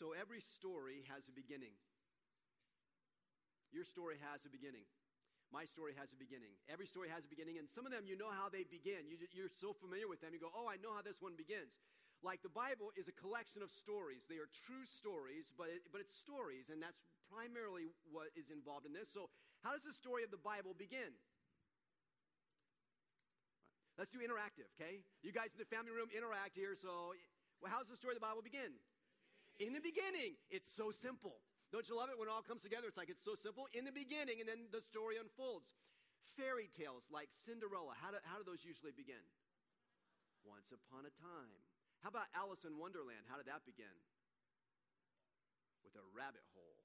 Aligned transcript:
So 0.00 0.16
every 0.16 0.40
story 0.40 1.04
has 1.12 1.28
a 1.28 1.34
beginning. 1.36 1.76
Your 3.68 3.84
story 3.84 4.16
has 4.32 4.48
a 4.48 4.50
beginning. 4.50 4.88
My 5.52 5.68
story 5.68 5.92
has 6.00 6.08
a 6.08 6.16
beginning. 6.16 6.56
Every 6.72 6.88
story 6.88 7.12
has 7.12 7.28
a 7.28 7.30
beginning, 7.30 7.60
and 7.60 7.68
some 7.68 7.84
of 7.84 7.92
them 7.92 8.08
you 8.08 8.16
know 8.16 8.32
how 8.32 8.48
they 8.48 8.64
begin. 8.64 9.12
You, 9.12 9.20
you're 9.36 9.52
so 9.52 9.76
familiar 9.76 10.08
with 10.08 10.24
them, 10.24 10.32
you 10.32 10.40
go, 10.40 10.48
Oh, 10.56 10.64
I 10.64 10.80
know 10.80 10.96
how 10.96 11.04
this 11.04 11.20
one 11.20 11.36
begins. 11.36 11.76
Like 12.24 12.40
the 12.40 12.48
Bible 12.48 12.96
is 12.96 13.12
a 13.12 13.16
collection 13.20 13.60
of 13.60 13.68
stories. 13.68 14.24
They 14.24 14.40
are 14.40 14.48
true 14.64 14.88
stories, 14.88 15.52
but, 15.52 15.68
it, 15.68 15.84
but 15.92 16.00
it's 16.00 16.16
stories, 16.16 16.72
and 16.72 16.80
that's 16.80 17.04
primarily 17.28 17.92
what 18.08 18.32
is 18.32 18.48
involved 18.48 18.88
in 18.88 18.96
this. 18.96 19.12
So, 19.12 19.28
how 19.60 19.76
does 19.76 19.84
the 19.84 19.92
story 19.92 20.24
of 20.24 20.32
the 20.32 20.40
Bible 20.40 20.72
begin? 20.72 21.12
Let's 24.00 24.08
do 24.08 24.24
interactive, 24.24 24.64
okay? 24.80 25.04
You 25.20 25.28
guys 25.28 25.52
in 25.52 25.60
the 25.60 25.68
family 25.68 25.92
room 25.92 26.08
interact 26.08 26.56
here. 26.56 26.72
So, 26.72 27.12
well, 27.60 27.68
how 27.68 27.84
does 27.84 27.92
the 27.92 28.00
story 28.00 28.16
of 28.16 28.20
the 28.20 28.24
Bible 28.24 28.40
begin? 28.40 28.80
In 29.60 29.76
the 29.76 29.84
beginning. 29.84 30.40
It's 30.48 30.66
so 30.72 30.88
simple. 30.88 31.44
Don't 31.68 31.84
you 31.86 31.94
love 31.94 32.08
it 32.08 32.16
when 32.16 32.26
it 32.26 32.34
all 32.34 32.42
comes 32.42 32.64
together? 32.64 32.88
It's 32.88 32.96
like 32.96 33.12
it's 33.12 33.22
so 33.22 33.36
simple. 33.36 33.68
In 33.76 33.84
the 33.84 33.94
beginning, 33.94 34.40
and 34.40 34.48
then 34.48 34.72
the 34.72 34.80
story 34.80 35.20
unfolds. 35.20 35.68
Fairy 36.34 36.72
tales 36.72 37.06
like 37.12 37.28
Cinderella, 37.44 37.92
how 38.00 38.14
do, 38.14 38.18
how 38.24 38.40
do 38.40 38.44
those 38.48 38.64
usually 38.64 38.96
begin? 38.96 39.20
Once 40.42 40.72
upon 40.72 41.04
a 41.04 41.12
time. 41.20 41.60
How 42.00 42.08
about 42.08 42.32
Alice 42.32 42.64
in 42.64 42.80
Wonderland? 42.80 43.28
How 43.28 43.36
did 43.36 43.44
that 43.52 43.68
begin? 43.68 43.92
With 45.84 45.92
a 46.00 46.04
rabbit 46.16 46.44
hole. 46.56 46.80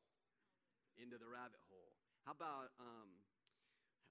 Into 1.00 1.16
the 1.16 1.32
rabbit 1.32 1.64
hole. 1.72 1.96
How 2.28 2.36
about 2.36 2.76
um, 2.80 3.24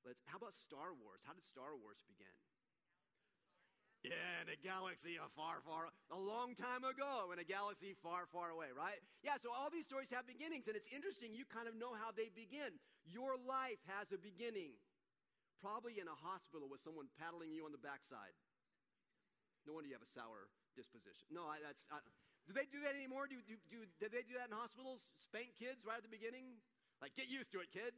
let's 0.05 0.21
how 0.29 0.41
about 0.41 0.57
Star 0.57 0.93
Wars? 0.97 1.25
How 1.25 1.33
did 1.37 1.45
Star 1.45 1.77
Wars 1.77 2.01
begin? 2.09 2.33
Yeah, 4.05 4.45
in 4.45 4.53
a 4.53 4.61
galaxy 4.61 5.17
a 5.17 5.33
far, 5.33 5.65
far, 5.65 5.89
a 6.13 6.21
long 6.21 6.53
time 6.53 6.85
ago, 6.85 7.33
in 7.33 7.41
a 7.41 7.49
galaxy 7.49 7.97
far, 8.05 8.29
far 8.29 8.53
away, 8.53 8.69
right? 8.77 9.01
Yeah, 9.25 9.41
so 9.41 9.49
all 9.49 9.73
these 9.73 9.89
stories 9.89 10.13
have 10.13 10.29
beginnings, 10.29 10.69
and 10.69 10.77
it's 10.77 10.93
interesting. 10.93 11.33
You 11.33 11.49
kind 11.49 11.65
of 11.65 11.73
know 11.73 11.97
how 11.97 12.13
they 12.13 12.29
begin. 12.29 12.77
Your 13.09 13.41
life 13.41 13.81
has 13.89 14.13
a 14.13 14.21
beginning, 14.21 14.77
probably 15.65 15.97
in 15.97 16.05
a 16.05 16.19
hospital 16.21 16.69
with 16.69 16.85
someone 16.85 17.09
paddling 17.17 17.57
you 17.57 17.65
on 17.65 17.73
the 17.73 17.81
backside. 17.81 18.37
No 19.65 19.73
wonder 19.73 19.89
you 19.89 19.97
have 19.97 20.05
a 20.05 20.13
sour 20.13 20.53
disposition. 20.77 21.33
No, 21.33 21.49
I, 21.49 21.65
that's. 21.65 21.89
I, 21.89 22.05
do 22.45 22.53
they 22.53 22.69
do 22.69 22.85
that 22.85 22.93
anymore? 22.93 23.25
Do, 23.25 23.41
do, 23.41 23.57
do, 23.73 23.89
do 23.97 24.05
they 24.13 24.21
do 24.21 24.37
that 24.37 24.53
in 24.53 24.55
hospitals? 24.55 25.01
Spank 25.17 25.57
kids 25.57 25.81
right 25.81 25.97
at 25.97 26.05
the 26.05 26.13
beginning? 26.13 26.61
Like, 27.01 27.17
get 27.17 27.33
used 27.33 27.57
to 27.57 27.65
it, 27.65 27.73
kid. 27.73 27.97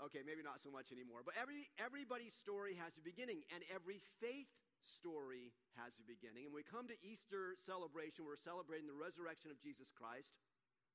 Okay, 0.00 0.24
maybe 0.24 0.40
not 0.40 0.64
so 0.64 0.72
much 0.72 0.88
anymore. 0.96 1.20
But 1.20 1.36
every, 1.36 1.68
everybody's 1.76 2.32
story 2.32 2.72
has 2.80 2.96
a 2.96 3.04
beginning, 3.04 3.44
and 3.52 3.60
every 3.68 4.00
faith 4.16 4.48
story 4.80 5.52
has 5.76 5.92
a 6.00 6.04
beginning. 6.08 6.48
And 6.48 6.56
we 6.56 6.64
come 6.64 6.88
to 6.88 6.96
Easter 7.04 7.52
celebration, 7.68 8.24
we're 8.24 8.40
celebrating 8.40 8.88
the 8.88 8.96
resurrection 8.96 9.52
of 9.52 9.60
Jesus 9.60 9.92
Christ. 9.92 10.32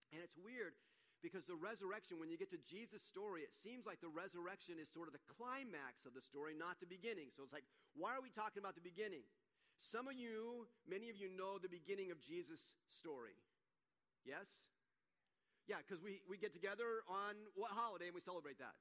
And 0.09 0.25
it's 0.25 0.37
weird 0.37 0.73
because 1.21 1.45
the 1.45 1.57
resurrection, 1.57 2.17
when 2.17 2.29
you 2.33 2.37
get 2.37 2.49
to 2.53 2.61
Jesus' 2.65 3.05
story, 3.05 3.41
it 3.45 3.53
seems 3.53 3.85
like 3.85 4.01
the 4.01 4.09
resurrection 4.09 4.81
is 4.81 4.89
sort 4.89 5.09
of 5.09 5.13
the 5.13 5.25
climax 5.25 6.05
of 6.05 6.13
the 6.17 6.21
story, 6.21 6.57
not 6.57 6.81
the 6.81 6.89
beginning. 6.89 7.29
So 7.33 7.45
it's 7.45 7.53
like, 7.53 7.65
why 7.93 8.13
are 8.13 8.21
we 8.21 8.33
talking 8.33 8.61
about 8.61 8.77
the 8.77 8.85
beginning? 8.85 9.25
Some 9.77 10.09
of 10.09 10.17
you, 10.17 10.65
many 10.85 11.09
of 11.09 11.17
you 11.17 11.29
know 11.29 11.57
the 11.57 11.69
beginning 11.69 12.09
of 12.09 12.21
Jesus' 12.21 12.73
story. 12.89 13.37
Yes? 14.25 14.49
Yeah, 15.65 15.81
because 15.81 16.01
we, 16.01 16.21
we 16.29 16.37
get 16.37 16.53
together 16.53 17.01
on 17.09 17.33
what 17.57 17.73
holiday 17.73 18.09
and 18.09 18.15
we 18.15 18.21
celebrate 18.21 18.61
that? 18.61 18.77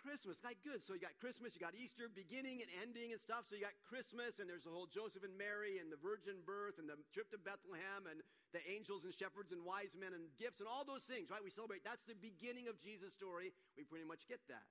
Christmas. 0.00 0.40
Like, 0.44 0.60
good. 0.62 0.84
So 0.84 0.92
you 0.92 1.02
got 1.02 1.16
Christmas, 1.18 1.56
you 1.56 1.62
got 1.62 1.76
Easter, 1.76 2.08
beginning 2.08 2.64
and 2.64 2.70
ending 2.80 3.12
and 3.12 3.20
stuff. 3.20 3.48
So 3.48 3.56
you 3.56 3.64
got 3.64 3.76
Christmas, 3.84 4.38
and 4.40 4.46
there's 4.46 4.64
the 4.68 4.74
whole 4.74 4.88
Joseph 4.88 5.24
and 5.24 5.34
Mary 5.36 5.80
and 5.80 5.88
the 5.88 6.00
virgin 6.00 6.40
birth 6.44 6.76
and 6.76 6.86
the 6.86 6.96
trip 7.12 7.32
to 7.32 7.40
Bethlehem 7.40 8.06
and 8.06 8.20
the 8.54 8.62
angels 8.68 9.04
and 9.04 9.12
shepherds 9.12 9.50
and 9.50 9.64
wise 9.66 9.92
men 9.96 10.16
and 10.16 10.28
gifts 10.40 10.60
and 10.60 10.68
all 10.68 10.86
those 10.86 11.04
things, 11.04 11.28
right? 11.28 11.42
We 11.42 11.52
celebrate. 11.52 11.84
That's 11.84 12.04
the 12.04 12.16
beginning 12.16 12.68
of 12.70 12.80
Jesus' 12.80 13.12
story. 13.12 13.52
We 13.74 13.84
pretty 13.84 14.06
much 14.06 14.24
get 14.30 14.40
that. 14.48 14.64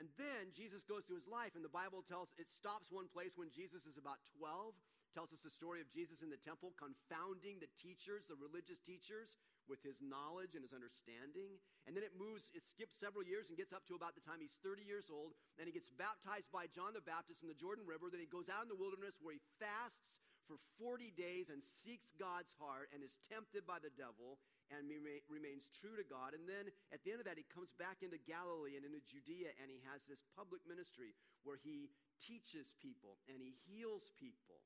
And 0.00 0.08
then 0.16 0.48
Jesus 0.56 0.80
goes 0.80 1.04
through 1.04 1.20
his 1.20 1.28
life, 1.28 1.52
and 1.52 1.60
the 1.60 1.70
Bible 1.70 2.00
tells 2.00 2.32
it 2.40 2.48
stops 2.48 2.88
one 2.88 3.12
place 3.12 3.36
when 3.36 3.52
Jesus 3.52 3.84
is 3.84 4.00
about 4.00 4.16
12, 4.40 4.72
tells 5.12 5.28
us 5.28 5.44
the 5.44 5.52
story 5.52 5.84
of 5.84 5.92
Jesus 5.92 6.24
in 6.24 6.32
the 6.32 6.40
temple, 6.40 6.72
confounding 6.80 7.60
the 7.60 7.68
teachers, 7.76 8.24
the 8.24 8.40
religious 8.40 8.80
teachers, 8.80 9.36
with 9.70 9.80
his 9.86 10.02
knowledge 10.02 10.58
and 10.58 10.66
his 10.66 10.74
understanding. 10.74 11.54
And 11.86 11.94
then 11.94 12.02
it 12.02 12.18
moves, 12.18 12.42
it 12.50 12.66
skips 12.66 12.98
several 12.98 13.22
years 13.22 13.46
and 13.46 13.54
gets 13.54 13.70
up 13.70 13.86
to 13.86 13.94
about 13.94 14.18
the 14.18 14.24
time 14.26 14.42
he's 14.42 14.58
30 14.66 14.82
years 14.82 15.06
old. 15.06 15.38
Then 15.54 15.70
he 15.70 15.74
gets 15.74 15.88
baptized 15.94 16.50
by 16.50 16.66
John 16.74 16.98
the 16.98 17.06
Baptist 17.06 17.46
in 17.46 17.48
the 17.48 17.56
Jordan 17.56 17.86
River. 17.86 18.10
Then 18.10 18.20
he 18.20 18.26
goes 18.26 18.50
out 18.50 18.66
in 18.66 18.70
the 18.70 18.76
wilderness 18.76 19.14
where 19.22 19.38
he 19.38 19.42
fasts 19.62 20.18
for 20.50 20.58
40 20.82 21.14
days 21.14 21.46
and 21.46 21.62
seeks 21.86 22.10
God's 22.18 22.50
heart 22.58 22.90
and 22.90 23.06
is 23.06 23.14
tempted 23.30 23.62
by 23.62 23.78
the 23.78 23.94
devil 23.94 24.42
and 24.74 24.90
remains 25.30 25.70
true 25.78 25.94
to 25.94 26.02
God. 26.02 26.34
And 26.34 26.50
then 26.50 26.74
at 26.90 27.06
the 27.06 27.14
end 27.14 27.22
of 27.22 27.26
that, 27.30 27.38
he 27.38 27.46
comes 27.54 27.70
back 27.78 28.02
into 28.02 28.18
Galilee 28.26 28.74
and 28.74 28.82
into 28.82 28.98
Judea 29.06 29.54
and 29.62 29.70
he 29.70 29.78
has 29.86 30.02
this 30.10 30.18
public 30.34 30.66
ministry 30.66 31.14
where 31.46 31.58
he 31.62 31.94
teaches 32.18 32.74
people 32.82 33.22
and 33.30 33.38
he 33.38 33.54
heals 33.70 34.10
people. 34.18 34.58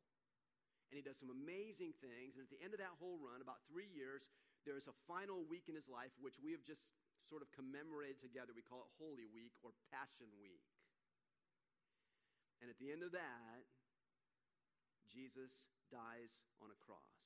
And 0.92 0.96
he 1.00 1.04
does 1.04 1.20
some 1.20 1.32
amazing 1.32 1.96
things. 2.00 2.36
And 2.36 2.44
at 2.44 2.52
the 2.52 2.60
end 2.60 2.76
of 2.76 2.80
that 2.80 2.96
whole 3.00 3.16
run, 3.20 3.40
about 3.40 3.60
three 3.68 3.88
years, 3.92 4.24
there 4.64 4.80
is 4.80 4.88
a 4.88 4.96
final 5.04 5.44
week 5.44 5.68
in 5.68 5.76
his 5.76 5.88
life, 5.88 6.12
which 6.20 6.40
we 6.40 6.52
have 6.56 6.64
just 6.64 6.84
sort 7.28 7.40
of 7.40 7.48
commemorated 7.52 8.20
together. 8.20 8.52
We 8.56 8.64
call 8.64 8.84
it 8.84 8.90
Holy 9.00 9.28
Week 9.28 9.52
or 9.64 9.72
Passion 9.92 10.28
Week. 10.40 10.64
And 12.60 12.72
at 12.72 12.80
the 12.80 12.88
end 12.88 13.04
of 13.04 13.12
that, 13.12 13.64
Jesus 15.08 15.68
dies 15.92 16.32
on 16.64 16.72
a 16.72 16.78
cross. 16.80 17.24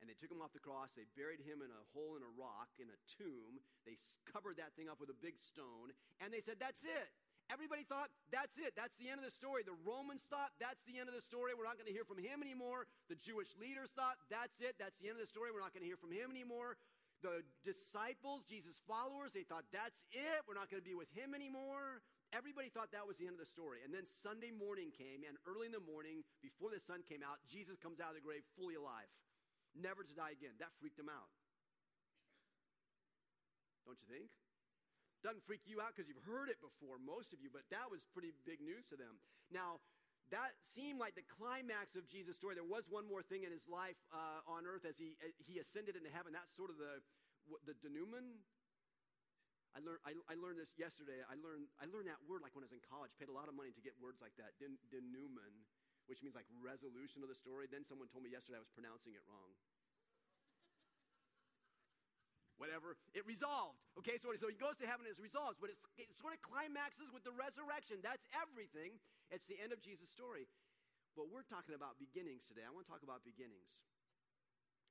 And 0.00 0.08
they 0.08 0.16
took 0.16 0.32
him 0.32 0.40
off 0.40 0.56
the 0.56 0.64
cross. 0.64 0.96
They 0.96 1.04
buried 1.12 1.44
him 1.44 1.60
in 1.60 1.68
a 1.68 1.82
hole 1.92 2.16
in 2.16 2.24
a 2.24 2.32
rock, 2.32 2.72
in 2.80 2.88
a 2.88 2.98
tomb. 3.20 3.60
They 3.84 4.00
covered 4.24 4.56
that 4.56 4.72
thing 4.72 4.88
up 4.88 4.96
with 4.96 5.12
a 5.12 5.18
big 5.18 5.36
stone. 5.36 5.92
And 6.24 6.32
they 6.32 6.40
said, 6.40 6.56
That's 6.56 6.86
it. 6.88 7.12
Everybody 7.50 7.82
thought, 7.82 8.14
that's 8.30 8.54
it. 8.62 8.78
That's 8.78 8.94
the 9.02 9.10
end 9.10 9.18
of 9.18 9.26
the 9.26 9.34
story. 9.34 9.66
The 9.66 9.74
Romans 9.82 10.22
thought, 10.30 10.54
that's 10.62 10.86
the 10.86 11.02
end 11.02 11.10
of 11.10 11.18
the 11.18 11.26
story. 11.26 11.50
We're 11.52 11.66
not 11.66 11.74
going 11.74 11.90
to 11.90 11.94
hear 11.94 12.06
from 12.06 12.22
him 12.22 12.46
anymore. 12.46 12.86
The 13.10 13.18
Jewish 13.18 13.50
leaders 13.58 13.90
thought, 13.90 14.14
that's 14.30 14.62
it. 14.62 14.78
That's 14.78 14.94
the 15.02 15.10
end 15.10 15.18
of 15.18 15.26
the 15.26 15.32
story. 15.34 15.50
We're 15.50 15.64
not 15.64 15.74
going 15.74 15.82
to 15.82 15.90
hear 15.90 15.98
from 15.98 16.14
him 16.14 16.30
anymore. 16.30 16.78
The 17.26 17.42
disciples, 17.66 18.46
Jesus' 18.48 18.78
followers, 18.86 19.34
they 19.34 19.42
thought, 19.44 19.66
that's 19.74 20.06
it. 20.14 20.46
We're 20.46 20.56
not 20.56 20.70
going 20.70 20.80
to 20.80 20.86
be 20.86 20.94
with 20.96 21.10
him 21.12 21.34
anymore. 21.34 22.00
Everybody 22.30 22.70
thought 22.70 22.94
that 22.94 23.04
was 23.04 23.18
the 23.18 23.26
end 23.26 23.34
of 23.36 23.42
the 23.42 23.50
story. 23.50 23.82
And 23.82 23.90
then 23.90 24.06
Sunday 24.22 24.54
morning 24.54 24.94
came, 24.94 25.26
and 25.26 25.34
early 25.44 25.66
in 25.66 25.74
the 25.74 25.82
morning, 25.82 26.22
before 26.40 26.70
the 26.70 26.78
sun 26.78 27.02
came 27.04 27.26
out, 27.26 27.42
Jesus 27.50 27.76
comes 27.82 27.98
out 27.98 28.14
of 28.14 28.16
the 28.16 28.24
grave 28.24 28.46
fully 28.54 28.78
alive, 28.78 29.10
never 29.74 30.06
to 30.06 30.14
die 30.14 30.32
again. 30.38 30.54
That 30.62 30.70
freaked 30.78 30.96
them 30.96 31.10
out. 31.10 31.28
Don't 33.84 33.98
you 33.98 34.06
think? 34.06 34.30
Doesn't 35.20 35.44
freak 35.44 35.68
you 35.68 35.84
out 35.84 35.92
because 35.92 36.08
you've 36.08 36.24
heard 36.24 36.48
it 36.48 36.56
before, 36.64 36.96
most 36.96 37.36
of 37.36 37.44
you, 37.44 37.52
but 37.52 37.68
that 37.68 37.92
was 37.92 38.00
pretty 38.16 38.32
big 38.48 38.64
news 38.64 38.88
to 38.88 38.96
them. 38.96 39.20
Now, 39.52 39.84
that 40.32 40.56
seemed 40.62 40.96
like 40.96 41.12
the 41.12 41.26
climax 41.26 41.92
of 41.98 42.08
Jesus' 42.08 42.40
story. 42.40 42.56
There 42.56 42.64
was 42.64 42.88
one 42.88 43.04
more 43.04 43.20
thing 43.20 43.44
in 43.44 43.52
his 43.52 43.66
life 43.68 43.98
uh, 44.14 44.40
on 44.46 44.64
earth 44.64 44.88
as 44.88 44.96
he, 44.96 45.18
he 45.42 45.60
ascended 45.60 45.98
into 45.98 46.08
heaven. 46.08 46.32
That's 46.32 46.54
sort 46.54 46.72
of 46.72 46.80
the, 46.80 47.04
the 47.66 47.74
denouement. 47.84 48.40
I 49.76 49.82
learned, 49.82 50.02
I, 50.02 50.16
I, 50.30 50.34
learned 50.38 50.58
this 50.58 50.72
yesterday. 50.74 51.20
I 51.26 51.38
learned, 51.38 51.70
I 51.78 51.86
learned 51.86 52.10
that 52.10 52.18
word 52.26 52.42
like 52.42 52.54
when 52.58 52.66
I 52.66 52.70
was 52.70 52.74
in 52.74 52.82
college. 52.82 53.14
Paid 53.20 53.30
a 53.30 53.36
lot 53.36 53.46
of 53.46 53.54
money 53.54 53.70
to 53.70 53.82
get 53.82 53.94
words 54.00 54.18
like 54.22 54.34
that. 54.38 54.56
Den, 54.58 54.80
denouement, 54.90 55.54
which 56.10 56.22
means 56.26 56.34
like 56.34 56.48
resolution 56.58 57.22
of 57.22 57.30
the 57.30 57.38
story. 57.38 57.70
Then 57.70 57.86
someone 57.86 58.10
told 58.10 58.26
me 58.26 58.34
yesterday 58.34 58.58
I 58.58 58.64
was 58.64 58.72
pronouncing 58.72 59.14
it 59.14 59.22
wrong 59.30 59.54
whatever. 62.60 63.00
It 63.16 63.24
resolved. 63.24 63.80
Okay, 63.96 64.20
so, 64.20 64.36
so 64.36 64.52
he 64.52 64.54
goes 64.60 64.76
to 64.84 64.86
heaven 64.86 65.08
and 65.08 65.16
it 65.16 65.18
resolves, 65.18 65.56
but 65.56 65.72
it 65.72 65.80
sort 66.20 66.36
of 66.36 66.44
climaxes 66.44 67.08
with 67.08 67.24
the 67.24 67.32
resurrection. 67.32 68.04
That's 68.04 68.22
everything. 68.36 69.00
It's 69.32 69.48
the 69.48 69.56
end 69.56 69.72
of 69.72 69.80
Jesus' 69.80 70.12
story. 70.12 70.44
But 71.16 71.32
we're 71.32 71.48
talking 71.48 71.72
about 71.72 71.96
beginnings 71.96 72.44
today. 72.44 72.62
I 72.62 72.70
want 72.70 72.84
to 72.84 72.92
talk 72.92 73.02
about 73.02 73.24
beginnings. 73.24 73.72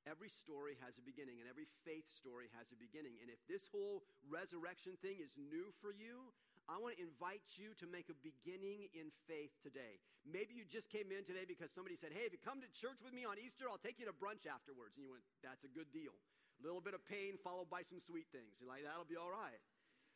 Every 0.08 0.32
story 0.32 0.80
has 0.80 0.96
a 0.96 1.04
beginning, 1.04 1.44
and 1.44 1.46
every 1.46 1.68
faith 1.84 2.08
story 2.08 2.48
has 2.56 2.72
a 2.72 2.78
beginning. 2.80 3.20
And 3.20 3.28
if 3.28 3.36
this 3.44 3.68
whole 3.68 4.00
resurrection 4.32 4.96
thing 5.04 5.20
is 5.20 5.28
new 5.36 5.68
for 5.84 5.92
you, 5.92 6.32
I 6.72 6.80
want 6.80 6.96
to 6.96 7.00
invite 7.04 7.44
you 7.60 7.76
to 7.84 7.86
make 7.88 8.08
a 8.08 8.16
beginning 8.24 8.88
in 8.96 9.12
faith 9.28 9.52
today. 9.60 10.00
Maybe 10.24 10.56
you 10.56 10.64
just 10.64 10.88
came 10.88 11.12
in 11.12 11.28
today 11.28 11.44
because 11.44 11.68
somebody 11.72 12.00
said, 12.00 12.16
Hey, 12.16 12.24
if 12.24 12.32
you 12.32 12.40
come 12.40 12.64
to 12.64 12.70
church 12.72 13.00
with 13.04 13.12
me 13.12 13.28
on 13.28 13.36
Easter, 13.36 13.68
I'll 13.68 13.80
take 13.80 14.00
you 14.00 14.08
to 14.08 14.16
brunch 14.16 14.48
afterwards. 14.48 14.96
And 14.96 15.04
you 15.04 15.12
went, 15.12 15.24
That's 15.44 15.68
a 15.68 15.72
good 15.72 15.92
deal 15.92 16.16
little 16.60 16.80
bit 16.80 16.92
of 16.92 17.02
pain 17.08 17.40
followed 17.40 17.68
by 17.72 17.82
some 17.84 18.00
sweet 18.04 18.28
things. 18.30 18.56
You're 18.60 18.68
like, 18.68 18.84
that'll 18.84 19.08
be 19.08 19.16
all 19.16 19.32
right. 19.32 19.60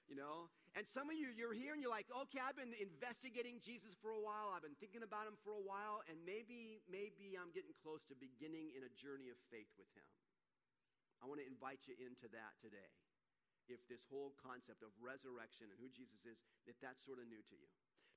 You 0.05 0.17
know? 0.17 0.53
And 0.77 0.85
some 0.85 1.09
of 1.09 1.17
you, 1.17 1.33
you're 1.33 1.57
here 1.57 1.73
and 1.73 1.81
you're 1.81 1.93
like, 1.93 2.11
okay, 2.13 2.43
I've 2.43 2.59
been 2.59 2.77
investigating 2.77 3.63
Jesus 3.63 3.97
for 4.03 4.13
a 4.13 4.21
while. 4.21 4.53
I've 4.53 4.67
been 4.67 4.77
thinking 4.77 5.07
about 5.07 5.25
him 5.25 5.39
for 5.41 5.57
a 5.57 5.65
while. 5.65 6.05
And 6.11 6.21
maybe, 6.27 6.85
maybe 6.91 7.39
I'm 7.39 7.55
getting 7.55 7.73
close 7.81 8.05
to 8.11 8.15
beginning 8.19 8.75
in 8.75 8.85
a 8.85 8.93
journey 8.93 9.31
of 9.33 9.39
faith 9.49 9.71
with 9.81 9.89
him. 9.95 10.05
I 11.23 11.31
want 11.31 11.41
to 11.41 11.49
invite 11.49 11.87
you 11.89 11.97
into 11.97 12.29
that 12.37 12.53
today. 12.61 12.91
If 13.65 13.81
this 13.89 14.05
whole 14.13 14.37
concept 14.37 14.85
of 14.85 14.93
resurrection 15.01 15.73
and 15.73 15.79
who 15.81 15.89
Jesus 15.89 16.21
is, 16.29 16.37
if 16.69 16.77
that's 16.85 17.01
sort 17.09 17.17
of 17.17 17.25
new 17.31 17.41
to 17.41 17.57
you. 17.57 17.71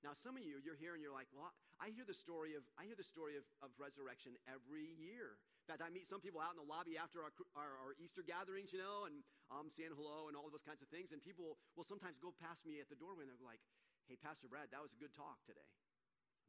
Now, 0.05 0.13
some 0.13 0.37
of 0.37 0.43
you, 0.45 0.61
you're 0.61 0.77
here 0.77 0.93
and 0.93 1.01
you're 1.01 1.13
like, 1.13 1.27
well, 1.33 1.49
I 1.81 1.89
hear 1.89 2.05
the 2.05 2.13
story 2.13 2.53
of, 2.53 2.61
I 2.77 2.85
hear 2.85 2.93
the 2.93 3.05
story 3.05 3.33
of, 3.33 3.45
of 3.65 3.73
resurrection 3.81 4.37
every 4.45 4.93
year. 4.97 5.41
In 5.65 5.65
fact, 5.65 5.81
I 5.81 5.89
meet 5.89 6.05
some 6.07 6.21
people 6.21 6.37
out 6.39 6.53
in 6.53 6.59
the 6.61 6.69
lobby 6.69 6.95
after 6.95 7.25
our, 7.25 7.33
our, 7.57 7.73
our 7.81 7.91
Easter 7.97 8.21
gatherings, 8.21 8.69
you 8.71 8.79
know, 8.79 9.09
and 9.09 9.25
I'm 9.49 9.67
um, 9.67 9.73
saying 9.73 9.91
hello 9.97 10.29
and 10.29 10.37
all 10.37 10.47
those 10.53 10.63
kinds 10.63 10.79
of 10.85 10.89
things. 10.93 11.11
And 11.11 11.19
people 11.19 11.57
will 11.73 11.83
sometimes 11.83 12.21
go 12.21 12.31
past 12.37 12.61
me 12.63 12.77
at 12.77 12.87
the 12.87 12.95
doorway 12.95 13.25
and 13.25 13.33
they're 13.33 13.41
like, 13.41 13.59
hey, 14.05 14.15
Pastor 14.15 14.47
Brad, 14.47 14.69
that 14.71 14.79
was 14.79 14.93
a 14.93 14.99
good 15.01 15.11
talk 15.17 15.41
today. 15.43 15.65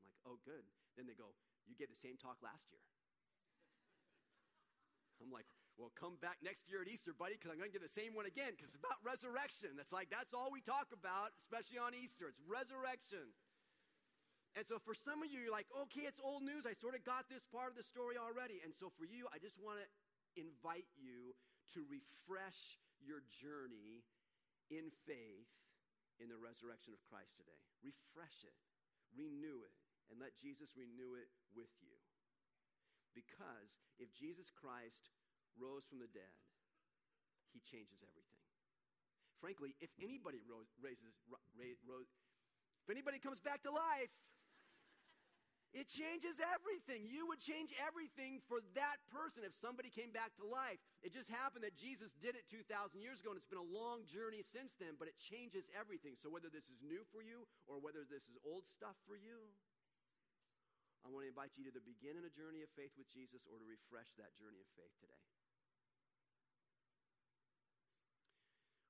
I'm 0.04 0.12
like, 0.12 0.22
oh, 0.28 0.38
good. 0.44 0.62
Then 0.94 1.08
they 1.08 1.16
go, 1.18 1.34
you 1.66 1.74
gave 1.74 1.90
the 1.90 1.98
same 1.98 2.20
talk 2.20 2.38
last 2.44 2.62
year. 2.70 2.84
I'm 5.24 5.34
like, 5.34 5.48
well, 5.78 5.94
come 5.94 6.18
back 6.18 6.42
next 6.42 6.66
year 6.66 6.82
at 6.82 6.90
Easter, 6.90 7.14
buddy, 7.14 7.38
because 7.38 7.54
I'm 7.54 7.58
going 7.62 7.70
to 7.70 7.76
give 7.78 7.86
the 7.86 7.88
same 7.88 8.10
one 8.10 8.26
again 8.26 8.58
because 8.58 8.74
it's 8.74 8.82
about 8.82 8.98
resurrection. 9.06 9.78
That's 9.78 9.94
like, 9.94 10.10
that's 10.10 10.34
all 10.34 10.50
we 10.50 10.58
talk 10.58 10.90
about, 10.90 11.38
especially 11.38 11.78
on 11.78 11.94
Easter. 11.94 12.26
It's 12.26 12.42
resurrection. 12.42 13.30
And 14.58 14.66
so 14.66 14.82
for 14.82 14.90
some 14.90 15.22
of 15.22 15.30
you, 15.30 15.38
you're 15.38 15.54
like, 15.54 15.70
okay, 15.86 16.10
it's 16.10 16.18
old 16.18 16.42
news. 16.42 16.66
I 16.66 16.74
sort 16.74 16.98
of 16.98 17.06
got 17.06 17.30
this 17.30 17.46
part 17.46 17.70
of 17.70 17.78
the 17.78 17.86
story 17.86 18.18
already. 18.18 18.58
And 18.66 18.74
so 18.74 18.90
for 18.98 19.06
you, 19.06 19.30
I 19.30 19.38
just 19.38 19.54
want 19.54 19.78
to 19.78 19.86
invite 20.34 20.90
you 20.98 21.38
to 21.78 21.86
refresh 21.86 22.82
your 22.98 23.22
journey 23.38 24.02
in 24.66 24.90
faith 25.06 25.46
in 26.18 26.26
the 26.26 26.38
resurrection 26.38 26.90
of 26.90 27.00
Christ 27.06 27.38
today. 27.38 27.62
Refresh 27.86 28.42
it, 28.42 28.58
renew 29.14 29.62
it, 29.62 29.78
and 30.10 30.18
let 30.18 30.34
Jesus 30.34 30.74
renew 30.74 31.14
it 31.14 31.30
with 31.54 31.70
you. 31.78 31.94
Because 33.14 33.70
if 34.02 34.10
Jesus 34.10 34.50
Christ 34.50 35.06
rose 35.58 35.84
from 35.90 35.98
the 35.98 36.10
dead, 36.10 36.32
he 37.52 37.60
changes 37.60 38.00
everything. 38.00 38.42
Frankly, 39.42 39.74
if 39.78 39.90
anybody 40.02 40.42
raises, 40.82 41.14
if 41.28 42.88
anybody 42.90 43.18
comes 43.22 43.38
back 43.38 43.62
to 43.62 43.70
life, 43.70 44.10
it 45.76 45.84
changes 45.84 46.40
everything. 46.40 47.04
You 47.04 47.28
would 47.28 47.44
change 47.44 47.76
everything 47.76 48.40
for 48.48 48.64
that 48.72 48.98
person 49.12 49.44
if 49.44 49.52
somebody 49.60 49.92
came 49.92 50.10
back 50.10 50.32
to 50.40 50.44
life. 50.48 50.80
It 51.04 51.12
just 51.12 51.28
happened 51.28 51.60
that 51.62 51.76
Jesus 51.76 52.08
did 52.24 52.40
it 52.40 52.48
2,000 52.48 53.04
years 53.04 53.20
ago, 53.20 53.36
and 53.36 53.38
it's 53.38 53.46
been 53.46 53.60
a 53.60 53.70
long 53.70 54.08
journey 54.08 54.40
since 54.40 54.72
then, 54.80 54.96
but 54.96 55.12
it 55.12 55.20
changes 55.20 55.68
everything. 55.76 56.16
So, 56.16 56.32
whether 56.32 56.48
this 56.48 56.66
is 56.72 56.80
new 56.80 57.04
for 57.12 57.20
you 57.20 57.44
or 57.68 57.78
whether 57.78 58.08
this 58.08 58.24
is 58.26 58.40
old 58.48 58.64
stuff 58.64 58.96
for 59.04 59.14
you, 59.14 59.52
I 61.04 61.12
want 61.12 61.28
to 61.28 61.30
invite 61.30 61.52
you 61.54 61.68
to 61.68 61.70
either 61.70 61.84
begin 61.84 62.16
in 62.16 62.24
a 62.24 62.32
journey 62.32 62.64
of 62.64 62.72
faith 62.72 62.96
with 62.96 63.06
Jesus 63.12 63.44
or 63.46 63.60
to 63.60 63.66
refresh 63.68 64.16
that 64.16 64.34
journey 64.40 64.58
of 64.64 64.68
faith 64.74 64.90
today. 64.98 65.20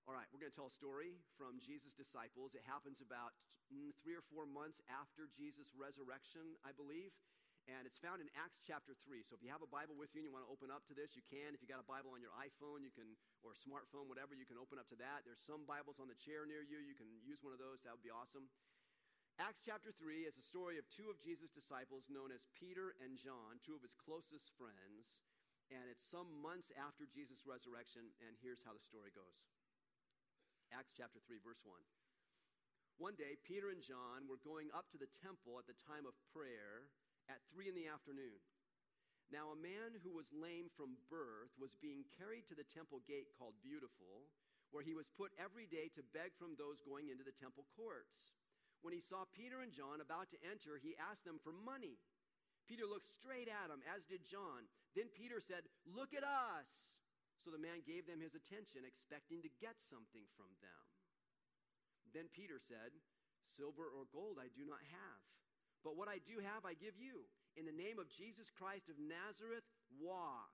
All 0.08 0.16
right, 0.16 0.24
we're 0.32 0.40
going 0.40 0.48
to 0.48 0.56
tell 0.56 0.72
a 0.72 0.78
story 0.80 1.20
from 1.36 1.60
Jesus' 1.60 1.92
disciples. 1.92 2.56
It 2.56 2.64
happens 2.64 3.04
about 3.04 3.36
three 3.68 4.16
or 4.16 4.24
four 4.32 4.48
months 4.48 4.80
after 4.88 5.28
Jesus' 5.36 5.68
resurrection, 5.76 6.56
I 6.64 6.72
believe. 6.72 7.12
And 7.68 7.84
it's 7.84 8.00
found 8.00 8.24
in 8.24 8.32
Acts 8.32 8.56
chapter 8.64 8.96
3. 9.04 9.20
So 9.28 9.36
if 9.36 9.44
you 9.44 9.52
have 9.52 9.60
a 9.60 9.68
Bible 9.68 10.00
with 10.00 10.08
you 10.16 10.24
and 10.24 10.26
you 10.26 10.32
want 10.32 10.48
to 10.48 10.52
open 10.56 10.72
up 10.72 10.88
to 10.88 10.96
this, 10.96 11.12
you 11.12 11.20
can. 11.28 11.52
If 11.52 11.60
you 11.60 11.68
got 11.68 11.84
a 11.84 11.84
Bible 11.84 12.16
on 12.16 12.24
your 12.24 12.32
iPhone, 12.40 12.80
you 12.80 12.88
can, 12.88 13.20
or 13.44 13.52
smartphone, 13.52 14.08
whatever, 14.08 14.32
you 14.32 14.48
can 14.48 14.56
open 14.56 14.80
up 14.80 14.88
to 14.96 14.98
that. 15.04 15.28
There's 15.28 15.44
some 15.44 15.68
Bibles 15.68 16.00
on 16.00 16.08
the 16.08 16.16
chair 16.16 16.48
near 16.48 16.64
you. 16.64 16.80
You 16.80 16.96
can 16.96 17.12
use 17.20 17.44
one 17.44 17.52
of 17.52 17.60
those. 17.60 17.84
That 17.84 17.92
would 17.92 18.00
be 18.00 18.08
awesome. 18.08 18.48
Acts 19.36 19.60
chapter 19.60 19.92
3 19.92 20.24
is 20.24 20.40
a 20.40 20.44
story 20.48 20.80
of 20.80 20.88
two 20.88 21.12
of 21.12 21.20
Jesus' 21.20 21.52
disciples 21.52 22.08
known 22.08 22.32
as 22.32 22.48
Peter 22.56 22.96
and 23.04 23.20
John, 23.20 23.60
two 23.60 23.76
of 23.76 23.84
his 23.84 23.92
closest 23.92 24.56
friends. 24.56 25.12
And 25.68 25.84
it's 25.92 26.08
some 26.08 26.32
months 26.40 26.72
after 26.80 27.04
Jesus' 27.04 27.44
resurrection. 27.44 28.08
And 28.24 28.40
here's 28.40 28.64
how 28.64 28.72
the 28.72 28.80
story 28.80 29.12
goes. 29.12 29.36
Acts 30.72 30.92
chapter 30.92 31.20
3, 31.24 31.40
verse 31.40 31.60
1. 31.64 31.76
One 32.98 33.14
day, 33.14 33.38
Peter 33.46 33.70
and 33.70 33.80
John 33.80 34.26
were 34.26 34.42
going 34.42 34.68
up 34.74 34.90
to 34.90 34.98
the 34.98 35.08
temple 35.22 35.56
at 35.56 35.70
the 35.70 35.78
time 35.86 36.04
of 36.04 36.18
prayer 36.34 36.90
at 37.30 37.40
3 37.54 37.70
in 37.70 37.78
the 37.78 37.86
afternoon. 37.88 38.42
Now, 39.28 39.52
a 39.52 39.60
man 39.60 40.00
who 40.00 40.12
was 40.12 40.28
lame 40.32 40.72
from 40.72 40.96
birth 41.12 41.52
was 41.60 41.76
being 41.78 42.08
carried 42.16 42.48
to 42.48 42.56
the 42.56 42.66
temple 42.66 43.04
gate 43.04 43.28
called 43.36 43.60
Beautiful, 43.60 44.28
where 44.72 44.84
he 44.84 44.96
was 44.96 45.08
put 45.14 45.36
every 45.36 45.68
day 45.68 45.92
to 45.96 46.10
beg 46.16 46.32
from 46.36 46.56
those 46.56 46.80
going 46.84 47.12
into 47.12 47.24
the 47.24 47.36
temple 47.36 47.68
courts. 47.76 48.36
When 48.80 48.96
he 48.96 49.04
saw 49.04 49.28
Peter 49.30 49.60
and 49.60 49.72
John 49.72 50.00
about 50.00 50.32
to 50.32 50.40
enter, 50.44 50.80
he 50.80 50.96
asked 50.96 51.24
them 51.28 51.40
for 51.44 51.52
money. 51.52 52.00
Peter 52.68 52.84
looked 52.84 53.08
straight 53.08 53.48
at 53.48 53.72
him, 53.72 53.80
as 53.88 54.04
did 54.04 54.24
John. 54.28 54.68
Then 54.92 55.08
Peter 55.12 55.40
said, 55.40 55.64
Look 55.88 56.12
at 56.12 56.24
us. 56.24 56.68
So 57.48 57.56
the 57.56 57.64
man 57.64 57.80
gave 57.80 58.04
them 58.04 58.20
his 58.20 58.36
attention, 58.36 58.84
expecting 58.84 59.40
to 59.40 59.48
get 59.56 59.80
something 59.80 60.28
from 60.36 60.52
them. 60.60 60.84
Then 62.12 62.28
Peter 62.28 62.60
said, 62.60 62.92
Silver 63.48 63.88
or 63.88 64.04
gold 64.12 64.36
I 64.36 64.52
do 64.52 64.68
not 64.68 64.84
have, 64.84 65.24
but 65.80 65.96
what 65.96 66.12
I 66.12 66.20
do 66.28 66.44
have 66.44 66.68
I 66.68 66.76
give 66.76 67.00
you. 67.00 67.24
In 67.56 67.64
the 67.64 67.72
name 67.72 67.96
of 67.96 68.12
Jesus 68.12 68.52
Christ 68.52 68.92
of 68.92 69.00
Nazareth, 69.00 69.64
walk. 69.96 70.52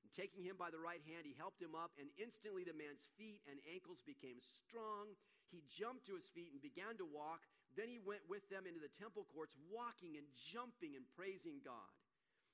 And 0.00 0.08
taking 0.16 0.40
him 0.40 0.56
by 0.56 0.72
the 0.72 0.80
right 0.80 1.04
hand, 1.04 1.28
he 1.28 1.36
helped 1.36 1.60
him 1.60 1.76
up, 1.76 1.92
and 2.00 2.08
instantly 2.16 2.64
the 2.64 2.72
man's 2.72 3.04
feet 3.20 3.44
and 3.44 3.60
ankles 3.68 4.00
became 4.00 4.40
strong. 4.40 5.12
He 5.52 5.60
jumped 5.68 6.08
to 6.08 6.16
his 6.16 6.32
feet 6.32 6.56
and 6.56 6.64
began 6.64 6.96
to 6.96 7.04
walk. 7.04 7.44
Then 7.76 7.92
he 7.92 8.00
went 8.00 8.24
with 8.32 8.48
them 8.48 8.64
into 8.64 8.80
the 8.80 8.96
temple 8.96 9.28
courts, 9.28 9.60
walking 9.68 10.16
and 10.16 10.24
jumping 10.48 10.96
and 10.96 11.04
praising 11.12 11.60
God. 11.60 11.99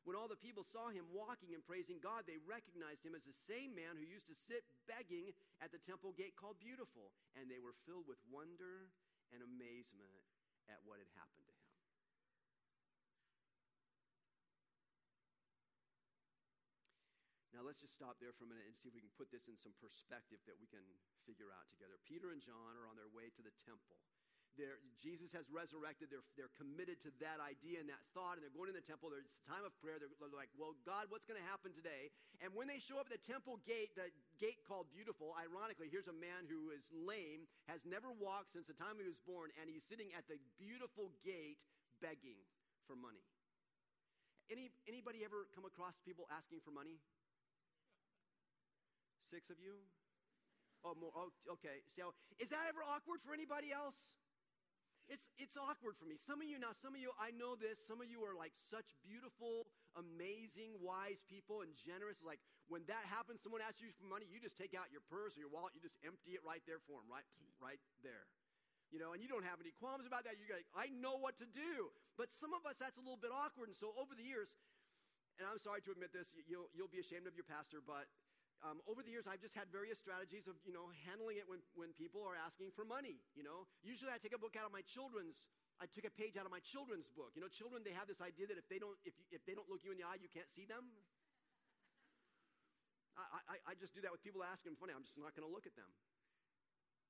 When 0.06 0.14
all 0.14 0.30
the 0.30 0.38
people 0.38 0.62
saw 0.62 0.86
him 0.94 1.02
walking 1.10 1.50
and 1.50 1.66
praising 1.66 1.98
God, 1.98 2.30
they 2.30 2.38
recognized 2.46 3.02
him 3.02 3.18
as 3.18 3.26
the 3.26 3.34
same 3.50 3.74
man 3.74 3.98
who 3.98 4.06
used 4.06 4.30
to 4.30 4.38
sit 4.46 4.62
begging 4.86 5.34
at 5.58 5.74
the 5.74 5.82
temple 5.82 6.14
gate 6.14 6.38
called 6.38 6.62
Beautiful, 6.62 7.10
and 7.34 7.50
they 7.50 7.58
were 7.58 7.74
filled 7.90 8.06
with 8.06 8.22
wonder 8.30 8.86
and 9.34 9.42
amazement 9.42 10.22
at 10.70 10.78
what 10.86 11.02
had 11.02 11.10
happened 11.18 11.42
to 11.50 11.50
him. 11.50 11.66
Now, 17.50 17.66
let's 17.66 17.82
just 17.82 17.98
stop 17.98 18.22
there 18.22 18.30
for 18.36 18.46
a 18.46 18.50
minute 18.52 18.68
and 18.68 18.78
see 18.78 18.86
if 18.86 18.94
we 18.94 19.02
can 19.02 19.10
put 19.18 19.34
this 19.34 19.50
in 19.50 19.58
some 19.58 19.74
perspective 19.82 20.38
that 20.46 20.54
we 20.62 20.70
can 20.70 20.86
figure 21.26 21.50
out 21.50 21.66
together. 21.74 21.98
Peter 22.06 22.30
and 22.30 22.38
John 22.38 22.78
are 22.78 22.86
on 22.86 22.94
their 22.94 23.10
way 23.10 23.34
to 23.34 23.42
the 23.42 23.50
temple. 23.66 23.98
They're, 24.56 24.80
Jesus 24.96 25.30
has 25.36 25.44
resurrected. 25.52 26.08
They're, 26.08 26.24
they're 26.34 26.52
committed 26.56 27.00
to 27.04 27.12
that 27.20 27.38
idea 27.44 27.80
and 27.80 27.88
that 27.92 28.00
thought, 28.16 28.40
and 28.40 28.42
they're 28.42 28.52
going 28.52 28.72
in 28.72 28.76
the 28.76 28.84
temple. 28.84 29.12
There's 29.12 29.28
a 29.28 29.44
time 29.44 29.62
of 29.68 29.76
prayer. 29.80 30.00
They're, 30.00 30.12
they're 30.16 30.32
like, 30.32 30.48
well, 30.56 30.72
God, 30.88 31.12
what's 31.12 31.28
going 31.28 31.36
to 31.36 31.44
happen 31.44 31.76
today? 31.76 32.08
And 32.40 32.56
when 32.56 32.64
they 32.64 32.80
show 32.80 32.96
up 32.96 33.12
at 33.12 33.14
the 33.14 33.24
temple 33.24 33.60
gate, 33.68 33.92
the 33.92 34.08
gate 34.40 34.64
called 34.64 34.88
Beautiful, 34.92 35.36
ironically, 35.36 35.92
here's 35.92 36.08
a 36.08 36.16
man 36.16 36.48
who 36.48 36.72
is 36.72 36.88
lame, 36.90 37.44
has 37.68 37.84
never 37.84 38.08
walked 38.16 38.56
since 38.56 38.64
the 38.64 38.76
time 38.76 38.96
he 38.96 39.04
was 39.04 39.20
born, 39.28 39.52
and 39.60 39.68
he's 39.68 39.84
sitting 39.84 40.10
at 40.16 40.24
the 40.26 40.40
beautiful 40.56 41.12
gate 41.20 41.60
begging 42.00 42.40
for 42.88 42.96
money. 42.96 43.22
Any, 44.48 44.72
anybody 44.88 45.26
ever 45.26 45.44
come 45.52 45.68
across 45.68 45.98
people 46.06 46.24
asking 46.32 46.64
for 46.64 46.72
money? 46.72 46.96
Six 49.28 49.50
of 49.50 49.58
you? 49.58 49.82
Oh, 50.86 50.94
more. 50.94 51.10
Oh, 51.18 51.34
okay. 51.58 51.82
So, 51.98 52.14
is 52.38 52.54
that 52.54 52.62
ever 52.70 52.78
awkward 52.86 53.18
for 53.26 53.34
anybody 53.34 53.74
else? 53.74 53.98
It's, 55.06 55.30
it's 55.38 55.54
awkward 55.54 55.94
for 55.94 56.06
me. 56.06 56.18
Some 56.18 56.42
of 56.42 56.50
you, 56.50 56.58
now, 56.58 56.74
some 56.74 56.94
of 56.94 57.00
you, 57.00 57.14
I 57.14 57.30
know 57.30 57.54
this. 57.54 57.78
Some 57.78 58.02
of 58.02 58.10
you 58.10 58.26
are 58.26 58.34
like 58.34 58.50
such 58.58 58.90
beautiful, 59.06 59.70
amazing, 59.94 60.74
wise 60.82 61.22
people 61.30 61.62
and 61.62 61.70
generous. 61.78 62.18
Like 62.26 62.42
when 62.66 62.82
that 62.90 63.06
happens, 63.06 63.38
someone 63.38 63.62
asks 63.62 63.78
you 63.78 63.94
for 63.94 64.10
money, 64.10 64.26
you 64.26 64.42
just 64.42 64.58
take 64.58 64.74
out 64.74 64.90
your 64.90 65.06
purse 65.06 65.38
or 65.38 65.46
your 65.46 65.52
wallet, 65.54 65.78
you 65.78 65.82
just 65.82 65.94
empty 66.02 66.34
it 66.34 66.42
right 66.42 66.62
there 66.66 66.82
for 66.90 66.98
them, 66.98 67.06
right, 67.06 67.26
right 67.62 67.78
there. 68.02 68.26
You 68.90 68.98
know, 68.98 69.14
and 69.14 69.22
you 69.22 69.30
don't 69.30 69.46
have 69.46 69.62
any 69.62 69.74
qualms 69.78 70.06
about 70.06 70.26
that. 70.26 70.38
You're 70.38 70.50
like, 70.50 70.70
I 70.74 70.90
know 70.94 71.18
what 71.18 71.38
to 71.42 71.46
do. 71.46 71.90
But 72.18 72.30
some 72.34 72.54
of 72.54 72.66
us, 72.66 72.78
that's 72.78 72.98
a 72.98 73.02
little 73.02 73.18
bit 73.18 73.34
awkward. 73.34 73.70
And 73.70 73.78
so 73.78 73.94
over 73.98 74.14
the 74.14 74.26
years, 74.26 74.50
and 75.38 75.46
I'm 75.46 75.58
sorry 75.62 75.82
to 75.86 75.90
admit 75.94 76.14
this, 76.14 76.30
you'll, 76.50 76.70
you'll 76.74 76.90
be 76.90 77.02
ashamed 77.02 77.26
of 77.30 77.34
your 77.34 77.46
pastor, 77.46 77.78
but 77.82 78.10
um, 78.64 78.80
over 78.88 79.04
the 79.04 79.12
years, 79.12 79.28
I've 79.28 79.42
just 79.44 79.52
had 79.52 79.68
various 79.68 80.00
strategies 80.00 80.48
of, 80.48 80.56
you 80.64 80.72
know, 80.72 80.88
handling 81.04 81.36
it 81.36 81.44
when, 81.44 81.60
when 81.76 81.92
people 82.00 82.24
are 82.24 82.36
asking 82.36 82.72
for 82.72 82.88
money, 82.88 83.20
you 83.36 83.44
know. 83.44 83.68
Usually 83.84 84.08
I 84.08 84.16
take 84.16 84.32
a 84.32 84.40
book 84.40 84.56
out 84.56 84.64
of 84.64 84.72
my 84.72 84.84
children's, 84.88 85.36
I 85.76 85.84
took 85.84 86.08
a 86.08 86.14
page 86.14 86.40
out 86.40 86.48
of 86.48 86.52
my 86.54 86.64
children's 86.64 87.08
book. 87.12 87.36
You 87.36 87.44
know, 87.44 87.52
children, 87.52 87.84
they 87.84 87.92
have 87.92 88.08
this 88.08 88.24
idea 88.24 88.48
that 88.48 88.56
if 88.56 88.64
they 88.72 88.80
don't, 88.80 88.96
if, 89.04 89.12
you, 89.20 89.24
if 89.28 89.44
they 89.44 89.52
don't 89.52 89.68
look 89.68 89.84
you 89.84 89.92
in 89.92 90.00
the 90.00 90.08
eye, 90.08 90.16
you 90.16 90.32
can't 90.32 90.48
see 90.56 90.64
them. 90.64 90.88
I, 93.16 93.56
I, 93.56 93.56
I 93.70 93.72
just 93.80 93.96
do 93.96 94.04
that 94.04 94.12
with 94.12 94.20
people 94.20 94.44
asking 94.44 94.76
funny. 94.76 94.92
I'm 94.92 95.04
just 95.04 95.16
not 95.16 95.32
going 95.32 95.48
to 95.48 95.52
look 95.52 95.64
at 95.64 95.76
them. 95.76 95.88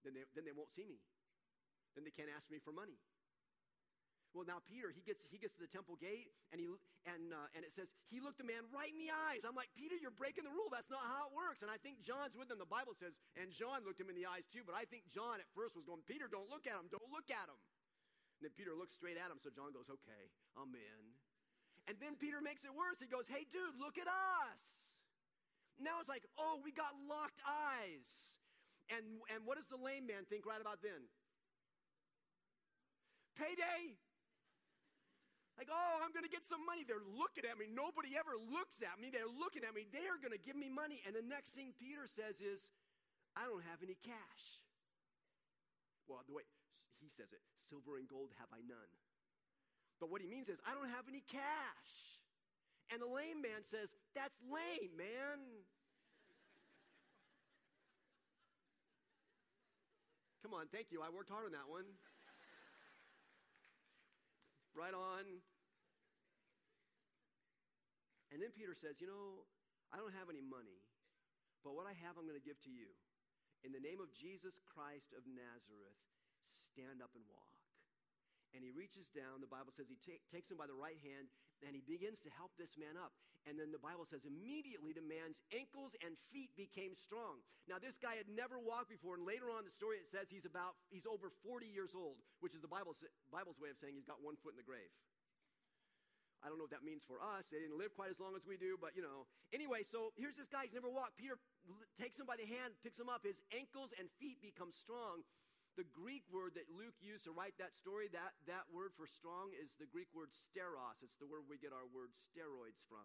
Then 0.07 0.15
they, 0.15 0.23
then 0.39 0.47
they 0.47 0.55
won't 0.55 0.71
see 0.71 0.87
me. 0.87 1.03
Then 1.99 2.07
they 2.07 2.15
can't 2.15 2.31
ask 2.31 2.47
me 2.47 2.63
for 2.63 2.71
money. 2.71 2.95
Well, 4.37 4.45
now 4.45 4.61
Peter, 4.69 4.93
he 4.93 5.01
gets, 5.01 5.25
he 5.33 5.41
gets 5.41 5.57
to 5.57 5.65
the 5.65 5.73
temple 5.73 5.97
gate, 5.97 6.29
and, 6.53 6.61
he, 6.61 6.69
and, 7.09 7.33
uh, 7.33 7.57
and 7.57 7.65
it 7.65 7.73
says, 7.73 7.89
he 8.13 8.21
looked 8.21 8.37
the 8.37 8.45
man 8.45 8.69
right 8.69 8.93
in 8.93 9.01
the 9.01 9.09
eyes. 9.09 9.49
I'm 9.49 9.57
like, 9.57 9.73
Peter, 9.73 9.97
you're 9.97 10.13
breaking 10.13 10.45
the 10.45 10.53
rule. 10.53 10.69
That's 10.69 10.93
not 10.93 11.01
how 11.01 11.25
it 11.27 11.33
works. 11.33 11.65
And 11.65 11.73
I 11.73 11.81
think 11.81 12.05
John's 12.05 12.37
with 12.37 12.53
him. 12.53 12.61
The 12.61 12.69
Bible 12.69 12.93
says, 12.93 13.17
and 13.41 13.49
John 13.49 13.81
looked 13.89 13.97
him 13.97 14.13
in 14.13 14.17
the 14.21 14.29
eyes 14.29 14.45
too, 14.53 14.61
but 14.61 14.77
I 14.77 14.85
think 14.85 15.09
John 15.09 15.41
at 15.41 15.49
first 15.57 15.73
was 15.73 15.89
going, 15.89 16.05
Peter, 16.05 16.29
don't 16.29 16.53
look 16.53 16.69
at 16.69 16.77
him. 16.77 16.93
Don't 16.93 17.09
look 17.09 17.33
at 17.33 17.49
him. 17.49 17.57
And 18.37 18.45
then 18.45 18.53
Peter 18.53 18.77
looks 18.77 18.93
straight 18.93 19.17
at 19.17 19.33
him, 19.33 19.41
so 19.41 19.49
John 19.49 19.73
goes, 19.73 19.89
okay, 19.89 20.29
I'm 20.53 20.77
in. 20.77 21.03
And 21.89 21.97
then 21.97 22.21
Peter 22.21 22.45
makes 22.45 22.61
it 22.69 22.77
worse. 22.77 23.01
He 23.01 23.09
goes, 23.09 23.25
hey, 23.33 23.49
dude, 23.49 23.81
look 23.81 23.97
at 23.97 24.05
us. 24.05 24.93
Now 25.81 25.97
it's 26.05 26.13
like, 26.13 26.29
oh, 26.37 26.61
we 26.61 26.77
got 26.77 26.93
locked 27.09 27.41
eyes. 27.41 28.37
And, 28.93 29.25
and 29.33 29.49
what 29.49 29.57
does 29.57 29.73
the 29.73 29.81
lame 29.81 30.05
man 30.05 30.29
think 30.29 30.45
right 30.45 30.61
about 30.61 30.85
then? 30.85 31.09
payday. 33.37 33.95
Like, 35.57 35.73
oh, 35.73 35.95
I'm 36.05 36.13
going 36.13 36.29
to 36.29 36.33
get 36.33 36.45
some 36.45 36.61
money. 36.69 36.85
They're 36.85 37.01
looking 37.17 37.49
at 37.49 37.57
me. 37.57 37.65
Nobody 37.65 38.13
ever 38.13 38.37
looks 38.37 38.77
at 38.85 39.01
me. 39.01 39.09
They're 39.09 39.29
looking 39.29 39.65
at 39.65 39.73
me. 39.73 39.89
They 39.89 40.05
are 40.05 40.21
going 40.21 40.37
to 40.37 40.43
give 40.43 40.57
me 40.57 40.69
money. 40.69 41.01
And 41.09 41.17
the 41.17 41.25
next 41.25 41.57
thing 41.57 41.73
Peter 41.81 42.05
says 42.05 42.45
is, 42.45 42.69
I 43.33 43.49
don't 43.49 43.65
have 43.65 43.81
any 43.81 43.97
cash. 44.05 44.45
Well, 46.05 46.21
the 46.29 46.37
way 46.37 46.45
he 47.01 47.09
says 47.09 47.33
it, 47.33 47.41
silver 47.73 47.97
and 47.97 48.05
gold 48.05 48.37
have 48.37 48.53
I 48.53 48.61
none. 48.61 48.93
But 49.97 50.13
what 50.13 50.21
he 50.21 50.29
means 50.29 50.53
is, 50.53 50.61
I 50.69 50.77
don't 50.77 50.93
have 50.93 51.09
any 51.09 51.25
cash. 51.25 52.21
And 52.93 53.01
the 53.01 53.09
lame 53.09 53.41
man 53.41 53.65
says, 53.65 53.97
That's 54.15 54.37
lame, 54.45 54.93
man. 54.97 55.41
Come 60.45 60.55
on, 60.55 60.69
thank 60.71 60.93
you. 60.93 61.03
I 61.03 61.11
worked 61.11 61.33
hard 61.33 61.47
on 61.47 61.53
that 61.53 61.67
one. 61.67 61.89
right 64.77 64.95
on. 64.95 65.25
And 68.37 68.45
then 68.45 68.53
Peter 68.53 68.77
says, 68.77 69.01
You 69.01 69.09
know, 69.09 69.49
I 69.89 69.97
don't 69.97 70.13
have 70.13 70.29
any 70.29 70.45
money, 70.45 70.77
but 71.65 71.73
what 71.73 71.89
I 71.89 71.97
have, 72.05 72.21
I'm 72.21 72.29
going 72.29 72.37
to 72.37 72.45
give 72.45 72.61
to 72.69 72.73
you. 72.73 72.93
In 73.65 73.73
the 73.73 73.81
name 73.81 73.97
of 73.97 74.13
Jesus 74.13 74.61
Christ 74.69 75.09
of 75.17 75.25
Nazareth, 75.25 75.97
stand 76.53 77.01
up 77.01 77.17
and 77.17 77.25
walk 77.33 77.57
and 78.57 78.65
he 78.65 78.73
reaches 78.73 79.05
down. 79.13 79.45
The 79.45 79.53
Bible 79.53 79.69
says 79.77 79.85
he 79.85 80.01
take, 80.01 80.25
takes 80.33 80.49
him 80.49 80.57
by 80.57 80.65
the 80.65 80.77
right 80.77 80.97
hand 81.05 81.29
and 81.61 81.77
he 81.77 81.85
begins 81.85 82.17
to 82.25 82.31
help 82.33 82.57
this 82.57 82.73
man 82.81 82.97
up. 82.97 83.13
And 83.45 83.55
then 83.61 83.71
the 83.71 83.81
Bible 83.81 84.09
says 84.09 84.27
immediately 84.27 84.91
the 84.91 85.05
man's 85.05 85.39
ankles 85.55 85.93
and 86.03 86.19
feet 86.33 86.51
became 86.59 86.97
strong. 86.99 87.45
Now, 87.71 87.79
this 87.79 87.95
guy 87.95 88.19
had 88.19 88.27
never 88.27 88.59
walked 88.59 88.91
before, 88.91 89.15
and 89.15 89.23
later 89.23 89.55
on 89.55 89.63
the 89.63 89.71
story 89.71 90.03
it 90.03 90.11
says 90.11 90.27
he's 90.27 90.49
about, 90.49 90.75
he's 90.91 91.07
over 91.07 91.31
40 91.47 91.71
years 91.71 91.95
old, 91.95 92.19
which 92.43 92.59
is 92.59 92.63
the 92.63 92.67
Bible's, 92.67 92.99
Bible's 93.31 93.55
way 93.63 93.71
of 93.71 93.79
saying 93.79 93.95
he's 93.95 94.09
got 94.09 94.19
one 94.19 94.35
foot 94.43 94.59
in 94.59 94.61
the 94.61 94.67
grave. 94.67 94.91
I 96.47 96.49
don't 96.49 96.63
know 96.63 96.71
what 96.71 96.77
that 96.79 96.87
means 96.87 97.03
for 97.03 97.19
us. 97.19 97.51
They 97.51 97.59
didn't 97.59 97.75
live 97.75 97.91
quite 97.99 98.15
as 98.15 98.23
long 98.23 98.39
as 98.39 98.47
we 98.47 98.55
do, 98.55 98.79
but 98.79 98.95
you 98.95 99.03
know. 99.03 99.27
Anyway, 99.51 99.83
so 99.83 100.15
here's 100.15 100.39
this 100.39 100.47
guy. 100.47 100.71
He's 100.71 100.79
never 100.79 100.87
walked. 100.87 101.19
Peter 101.19 101.43
takes 101.99 102.15
him 102.15 102.31
by 102.31 102.39
the 102.39 102.47
hand, 102.47 102.79
picks 102.87 102.95
him 102.95 103.11
up. 103.11 103.27
His 103.27 103.43
ankles 103.51 103.91
and 103.99 104.07
feet 104.23 104.39
become 104.39 104.71
strong 104.71 105.27
the 105.77 105.85
Greek 105.93 106.25
word 106.33 106.57
that 106.57 106.65
Luke 106.73 106.97
used 107.05 107.29
to 107.29 107.37
write 107.37 107.53
that 107.61 107.77
story, 107.77 108.09
that, 108.17 108.33
that 108.49 108.65
word 108.73 108.97
for 108.97 109.05
strong 109.05 109.53
is 109.53 109.77
the 109.77 109.85
Greek 109.85 110.09
word 110.17 110.33
steros. 110.33 111.05
It's 111.05 111.21
the 111.21 111.29
word 111.29 111.45
we 111.45 111.61
get 111.61 111.77
our 111.77 111.85
word 111.85 112.17
steroids 112.17 112.81
from. 112.89 113.05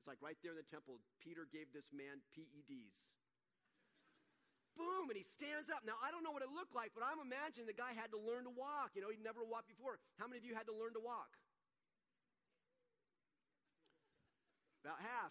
It's 0.00 0.08
like 0.08 0.18
right 0.24 0.40
there 0.40 0.56
in 0.56 0.58
the 0.58 0.66
temple, 0.72 1.04
Peter 1.20 1.44
gave 1.46 1.68
this 1.76 1.92
man 1.92 2.24
PEDs. 2.32 2.96
Boom, 4.72 5.12
and 5.12 5.20
he 5.20 5.22
stands 5.22 5.68
up. 5.68 5.84
Now, 5.84 6.00
I 6.00 6.08
don't 6.08 6.24
know 6.24 6.32
what 6.32 6.40
it 6.40 6.48
looked 6.48 6.72
like, 6.72 6.96
but 6.96 7.04
I'm 7.04 7.20
imagining 7.20 7.68
the 7.68 7.76
guy 7.76 7.92
had 7.92 8.08
to 8.16 8.20
learn 8.20 8.48
to 8.48 8.54
walk. 8.56 8.96
You 8.96 9.04
know, 9.04 9.12
he'd 9.12 9.20
never 9.20 9.44
walked 9.44 9.68
before. 9.68 10.00
How 10.16 10.24
many 10.24 10.40
of 10.40 10.48
you 10.48 10.56
had 10.56 10.64
to 10.72 10.74
learn 10.74 10.96
to 10.96 11.04
walk? 11.04 11.36
About 14.82 14.98
half. 14.98 15.30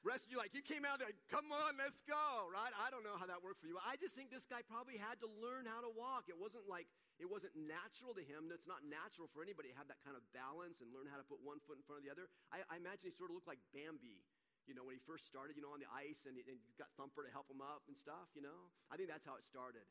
Rest 0.00 0.32
you 0.32 0.40
like, 0.40 0.56
you 0.56 0.64
came 0.64 0.88
out 0.88 0.96
there, 0.96 1.12
come 1.28 1.52
on, 1.52 1.76
let's 1.76 2.00
go, 2.08 2.48
right? 2.48 2.72
I 2.72 2.88
don't 2.88 3.04
know 3.04 3.20
how 3.20 3.28
that 3.28 3.44
worked 3.44 3.60
for 3.60 3.68
you. 3.68 3.76
I 3.84 4.00
just 4.00 4.16
think 4.16 4.32
this 4.32 4.48
guy 4.48 4.64
probably 4.64 4.96
had 4.96 5.20
to 5.20 5.28
learn 5.44 5.68
how 5.68 5.84
to 5.84 5.92
walk. 5.92 6.32
It 6.32 6.40
wasn't 6.40 6.64
like, 6.64 6.88
it 7.20 7.28
wasn't 7.28 7.52
natural 7.52 8.16
to 8.16 8.24
him. 8.24 8.48
It's 8.48 8.64
not 8.64 8.80
natural 8.80 9.28
for 9.28 9.44
anybody 9.44 9.68
to 9.68 9.76
have 9.76 9.92
that 9.92 10.00
kind 10.00 10.16
of 10.16 10.24
balance 10.32 10.80
and 10.80 10.88
learn 10.88 11.04
how 11.04 11.20
to 11.20 11.26
put 11.28 11.44
one 11.44 11.60
foot 11.68 11.76
in 11.76 11.84
front 11.84 12.00
of 12.00 12.04
the 12.08 12.12
other. 12.16 12.32
I, 12.48 12.64
I 12.72 12.80
imagine 12.80 13.12
he 13.12 13.14
sort 13.14 13.28
of 13.28 13.36
looked 13.36 13.46
like 13.46 13.60
Bambi, 13.76 14.24
you 14.64 14.72
know, 14.72 14.88
when 14.88 14.96
he 14.96 15.02
first 15.04 15.28
started, 15.28 15.60
you 15.60 15.60
know, 15.60 15.76
on 15.76 15.84
the 15.84 15.90
ice 15.92 16.24
and, 16.24 16.32
and 16.48 16.56
got 16.80 16.88
Thumper 16.96 17.20
to 17.20 17.30
help 17.30 17.52
him 17.52 17.60
up 17.60 17.84
and 17.84 17.92
stuff, 17.92 18.32
you 18.32 18.40
know? 18.40 18.72
I 18.88 18.96
think 18.96 19.12
that's 19.12 19.28
how 19.28 19.36
it 19.36 19.44
started. 19.44 19.84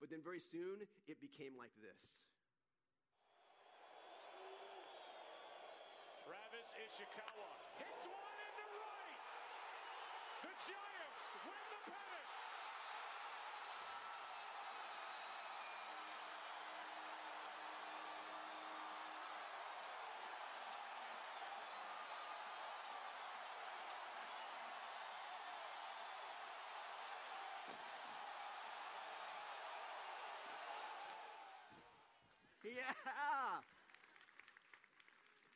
But 0.00 0.08
then 0.08 0.24
very 0.24 0.40
soon, 0.40 0.80
it 1.04 1.20
became 1.20 1.60
like 1.60 1.76
this. 1.76 2.24
Travis 6.62 6.78
Ishikawa 6.78 7.48
hits 7.78 8.06
one. 8.06 8.38
Into 8.46 8.62
right. 8.78 9.22
The 10.42 10.52
Giants 10.62 11.26
win 11.42 11.62
the 11.70 11.90
pennant. 11.90 12.28
Yeah. 32.64 33.81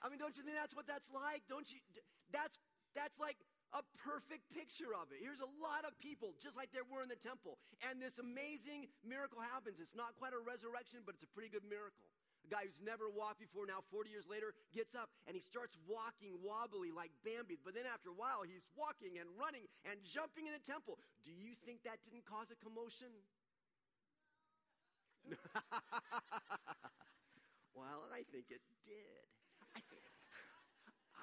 I 0.07 0.09
mean, 0.09 0.23
don't 0.23 0.39
you 0.39 0.47
think 0.47 0.55
that's 0.55 0.71
what 0.71 0.87
that's 0.87 1.11
like? 1.11 1.43
Don't 1.51 1.67
you? 1.67 1.83
That's 2.31 2.55
that's 2.95 3.19
like 3.19 3.35
a 3.75 3.83
perfect 3.99 4.47
picture 4.55 4.95
of 4.95 5.11
it. 5.11 5.19
Here's 5.19 5.43
a 5.43 5.51
lot 5.59 5.83
of 5.83 5.99
people, 5.99 6.39
just 6.39 6.55
like 6.55 6.71
there 6.71 6.87
were 6.87 7.03
in 7.03 7.11
the 7.11 7.19
temple. 7.19 7.59
And 7.83 7.99
this 7.99 8.23
amazing 8.23 8.87
miracle 9.03 9.43
happens. 9.43 9.83
It's 9.83 9.99
not 9.99 10.15
quite 10.15 10.31
a 10.31 10.39
resurrection, 10.39 11.03
but 11.03 11.19
it's 11.19 11.27
a 11.27 11.33
pretty 11.35 11.51
good 11.51 11.67
miracle. 11.67 12.07
A 12.47 12.49
guy 12.55 12.63
who's 12.63 12.79
never 12.79 13.11
walked 13.11 13.43
before, 13.43 13.67
now 13.67 13.83
40 13.91 14.07
years 14.07 14.31
later, 14.31 14.55
gets 14.71 14.95
up 14.95 15.11
and 15.27 15.35
he 15.35 15.43
starts 15.43 15.75
walking 15.91 16.39
wobbly 16.39 16.95
like 16.95 17.11
Bambi. 17.27 17.59
But 17.59 17.75
then 17.75 17.91
after 17.91 18.15
a 18.15 18.17
while, 18.17 18.47
he's 18.47 18.63
walking 18.79 19.19
and 19.19 19.27
running 19.35 19.67
and 19.83 19.99
jumping 20.07 20.47
in 20.47 20.55
the 20.55 20.63
temple. 20.63 21.03
Do 21.27 21.35
you 21.35 21.59
think 21.67 21.83
that 21.83 21.99
didn't 22.07 22.23
cause 22.23 22.55
a 22.55 22.59
commotion? 22.63 23.11
well, 27.75 28.07
I 28.15 28.23
think 28.31 28.55
it 28.55 28.63
did. 28.87 29.27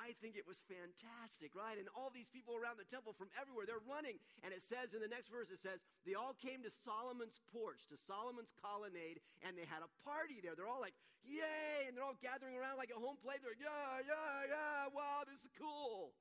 I 0.03 0.12
think 0.19 0.36
it 0.36 0.43
was 0.43 0.60
fantastic, 0.67 1.55
right? 1.55 1.79
And 1.79 1.88
all 1.95 2.12
these 2.12 2.27
people 2.27 2.60
around 2.60 2.75
the 2.75 2.89
temple 2.91 3.15
from 3.15 3.31
everywhere, 3.39 3.63
they're 3.63 3.88
running. 3.88 4.19
And 4.43 4.51
it 4.51 4.60
says 4.60 4.91
in 4.91 5.00
the 5.00 5.07
next 5.07 5.31
verse, 5.31 5.48
it 5.48 5.63
says, 5.63 5.79
they 6.03 6.12
all 6.12 6.36
came 6.36 6.60
to 6.67 6.72
Solomon's 6.83 7.39
porch, 7.55 7.88
to 7.88 7.95
Solomon's 7.95 8.51
colonnade, 8.60 9.24
and 9.48 9.55
they 9.55 9.63
had 9.63 9.79
a 9.79 9.91
party 10.03 10.43
there. 10.43 10.60
They're 10.60 10.67
all 10.67 10.83
like, 10.83 10.98
yay! 11.24 11.88
And 11.88 11.95
they're 11.95 12.03
all 12.03 12.19
gathering 12.19 12.60
around 12.60 12.75
like 12.75 12.91
a 12.91 13.00
home 13.00 13.15
play. 13.24 13.39
They're 13.39 13.55
like, 13.55 13.63
yeah, 13.63 14.03
yeah, 14.03 14.36
yeah, 14.51 14.91
wow, 14.91 15.24
this 15.24 15.39
is 15.39 15.48
cool. 15.55 16.12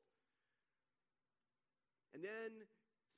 And 2.14 2.22
then 2.22 2.68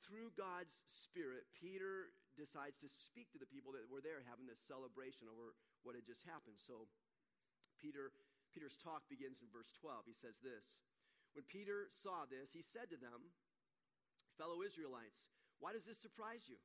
through 0.01 0.33
God's 0.33 0.73
Spirit, 0.89 1.45
Peter 1.53 2.09
decides 2.33 2.81
to 2.81 2.89
speak 2.89 3.29
to 3.37 3.39
the 3.39 3.45
people 3.45 3.69
that 3.77 3.85
were 3.85 4.01
there 4.01 4.25
having 4.25 4.49
this 4.49 4.65
celebration 4.65 5.29
over 5.29 5.53
what 5.85 5.93
had 5.93 6.09
just 6.09 6.25
happened. 6.25 6.57
So 6.57 6.89
Peter 7.77 8.09
Peter's 8.55 8.79
talk 8.79 9.03
begins 9.11 9.43
in 9.43 9.51
verse 9.51 9.67
12. 9.83 10.07
He 10.07 10.15
says 10.15 10.39
this 10.39 10.63
When 11.35 11.43
Peter 11.51 11.91
saw 11.91 12.23
this, 12.23 12.55
he 12.55 12.63
said 12.63 12.87
to 12.87 12.97
them, 12.97 13.35
Fellow 14.39 14.63
Israelites, 14.63 15.27
why 15.59 15.75
does 15.75 15.83
this 15.83 15.99
surprise 15.99 16.47
you? 16.47 16.59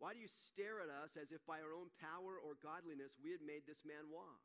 Why 0.00 0.16
do 0.16 0.20
you 0.24 0.32
stare 0.48 0.80
at 0.80 0.88
us 0.88 1.14
as 1.20 1.30
if 1.30 1.44
by 1.44 1.60
our 1.60 1.76
own 1.76 1.92
power 2.00 2.40
or 2.40 2.58
godliness 2.64 3.20
we 3.20 3.30
had 3.30 3.44
made 3.44 3.68
this 3.68 3.84
man 3.84 4.08
walk? 4.08 4.40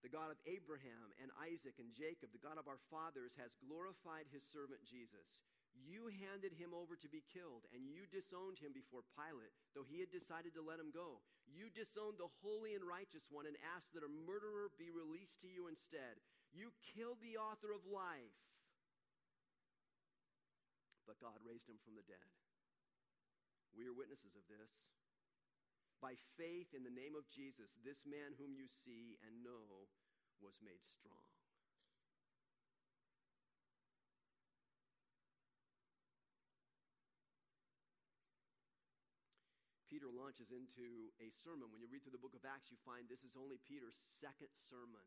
The 0.00 0.10
God 0.10 0.32
of 0.32 0.40
Abraham 0.48 1.12
and 1.20 1.28
Isaac 1.44 1.76
and 1.76 1.92
Jacob, 1.92 2.32
the 2.32 2.42
God 2.42 2.56
of 2.56 2.70
our 2.70 2.80
fathers, 2.88 3.36
has 3.36 3.58
glorified 3.60 4.30
his 4.32 4.46
servant 4.48 4.80
Jesus. 4.86 5.44
You 5.86 6.10
handed 6.26 6.56
him 6.56 6.74
over 6.74 6.98
to 6.98 7.08
be 7.08 7.22
killed, 7.30 7.68
and 7.70 7.86
you 7.86 8.08
disowned 8.10 8.58
him 8.58 8.74
before 8.74 9.06
Pilate, 9.14 9.54
though 9.76 9.86
he 9.86 10.02
had 10.02 10.10
decided 10.10 10.56
to 10.58 10.64
let 10.64 10.82
him 10.82 10.90
go. 10.90 11.22
You 11.46 11.70
disowned 11.70 12.18
the 12.18 12.32
holy 12.42 12.74
and 12.74 12.82
righteous 12.82 13.24
one 13.30 13.46
and 13.46 13.54
asked 13.76 13.94
that 13.94 14.06
a 14.06 14.16
murderer 14.26 14.74
be 14.74 14.90
released 14.90 15.38
to 15.44 15.48
you 15.48 15.70
instead. 15.70 16.18
You 16.50 16.74
killed 16.96 17.22
the 17.22 17.38
author 17.38 17.70
of 17.70 17.86
life. 17.86 18.36
But 21.06 21.22
God 21.22 21.40
raised 21.40 21.68
him 21.68 21.80
from 21.86 21.96
the 21.96 22.04
dead. 22.04 22.28
We 23.72 23.88
are 23.88 23.96
witnesses 23.96 24.36
of 24.36 24.44
this. 24.50 24.68
By 26.04 26.14
faith 26.36 26.74
in 26.76 26.84
the 26.84 26.94
name 26.94 27.16
of 27.16 27.26
Jesus, 27.32 27.72
this 27.80 28.04
man 28.04 28.36
whom 28.36 28.54
you 28.54 28.68
see 28.84 29.18
and 29.24 29.40
know 29.42 29.88
was 30.38 30.54
made 30.62 30.84
strong. 30.86 31.26
Peter 39.88 40.12
launches 40.28 40.52
into 40.52 41.08
a 41.24 41.32
sermon. 41.40 41.72
When 41.72 41.80
you 41.80 41.88
read 41.88 42.04
through 42.04 42.12
the 42.12 42.20
book 42.20 42.36
of 42.36 42.44
Acts, 42.44 42.68
you 42.68 42.76
find 42.84 43.08
this 43.08 43.24
is 43.24 43.32
only 43.32 43.56
Peter's 43.64 43.96
second 44.20 44.52
sermon. 44.68 45.00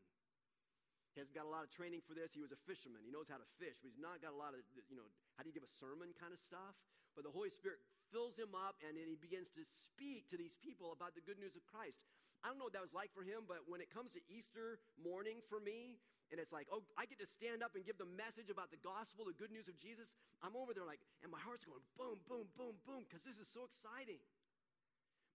He 1.14 1.22
hasn't 1.22 1.38
got 1.38 1.46
a 1.46 1.52
lot 1.54 1.62
of 1.62 1.70
training 1.70 2.02
for 2.02 2.10
this. 2.10 2.34
He 2.34 2.42
was 2.42 2.50
a 2.50 2.58
fisherman. 2.66 3.06
He 3.06 3.14
knows 3.14 3.30
how 3.30 3.38
to 3.38 3.46
fish, 3.54 3.78
but 3.78 3.86
he's 3.86 4.02
not 4.02 4.18
got 4.18 4.34
a 4.34 4.40
lot 4.42 4.50
of, 4.50 4.66
you 4.90 4.98
know, 4.98 5.06
how 5.38 5.46
do 5.46 5.54
you 5.54 5.54
give 5.54 5.62
a 5.62 5.70
sermon 5.78 6.10
kind 6.18 6.34
of 6.34 6.42
stuff. 6.42 6.74
But 7.14 7.22
the 7.22 7.30
Holy 7.30 7.54
Spirit 7.54 7.78
fills 8.10 8.34
him 8.34 8.50
up, 8.50 8.82
and 8.82 8.98
then 8.98 9.06
he 9.06 9.14
begins 9.14 9.46
to 9.54 9.62
speak 9.62 10.26
to 10.34 10.36
these 10.40 10.58
people 10.58 10.90
about 10.90 11.14
the 11.14 11.22
good 11.22 11.38
news 11.38 11.54
of 11.54 11.62
Christ. 11.70 12.02
I 12.42 12.50
don't 12.50 12.58
know 12.58 12.66
what 12.66 12.74
that 12.74 12.82
was 12.82 12.90
like 12.90 13.14
for 13.14 13.22
him, 13.22 13.46
but 13.46 13.62
when 13.70 13.78
it 13.78 13.94
comes 13.94 14.10
to 14.18 14.20
Easter 14.26 14.82
morning 14.98 15.38
for 15.46 15.62
me, 15.62 16.02
and 16.34 16.42
it's 16.42 16.50
like, 16.50 16.66
oh, 16.74 16.82
I 16.98 17.06
get 17.06 17.22
to 17.22 17.30
stand 17.30 17.62
up 17.62 17.78
and 17.78 17.86
give 17.86 18.00
the 18.00 18.08
message 18.18 18.50
about 18.50 18.74
the 18.74 18.80
gospel, 18.82 19.30
the 19.30 19.36
good 19.38 19.54
news 19.54 19.70
of 19.70 19.78
Jesus, 19.78 20.10
I'm 20.42 20.58
over 20.58 20.74
there 20.74 20.82
like, 20.82 20.98
and 21.22 21.30
my 21.30 21.38
heart's 21.38 21.62
going 21.62 21.84
boom, 21.94 22.18
boom, 22.26 22.50
boom, 22.58 22.74
boom, 22.82 23.06
because 23.06 23.22
this 23.22 23.38
is 23.38 23.46
so 23.52 23.62
exciting. 23.68 24.18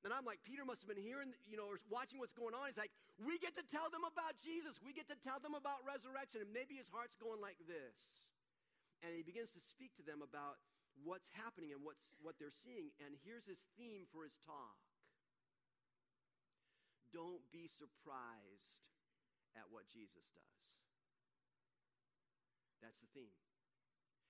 And 0.05 0.13
I'm 0.13 0.23
like, 0.23 0.39
Peter 0.45 0.61
must 0.61 0.85
have 0.85 0.91
been 0.91 1.01
hearing, 1.01 1.33
you 1.49 1.57
know, 1.57 1.65
or 1.65 1.81
watching 1.89 2.21
what's 2.21 2.37
going 2.37 2.53
on. 2.53 2.69
He's 2.69 2.77
like, 2.77 2.93
we 3.17 3.41
get 3.41 3.57
to 3.57 3.65
tell 3.65 3.89
them 3.89 4.05
about 4.05 4.37
Jesus. 4.45 4.77
We 4.77 4.93
get 4.93 5.09
to 5.09 5.17
tell 5.17 5.41
them 5.41 5.57
about 5.57 5.81
resurrection. 5.83 6.45
And 6.45 6.53
maybe 6.53 6.77
his 6.77 6.87
heart's 6.93 7.17
going 7.17 7.41
like 7.41 7.57
this. 7.65 7.97
And 9.01 9.13
he 9.13 9.25
begins 9.25 9.49
to 9.57 9.61
speak 9.61 9.97
to 9.97 10.05
them 10.05 10.21
about 10.21 10.61
what's 11.01 11.29
happening 11.33 11.73
and 11.73 11.81
what's, 11.81 12.13
what 12.21 12.37
they're 12.37 12.53
seeing. 12.53 12.93
And 13.01 13.17
here's 13.25 13.45
his 13.49 13.61
theme 13.77 14.05
for 14.13 14.25
his 14.25 14.37
talk 14.45 14.77
Don't 17.09 17.41
be 17.49 17.65
surprised 17.65 18.77
at 19.57 19.65
what 19.73 19.89
Jesus 19.89 20.29
does. 20.33 20.61
That's 22.81 23.01
the 23.01 23.09
theme. 23.17 23.33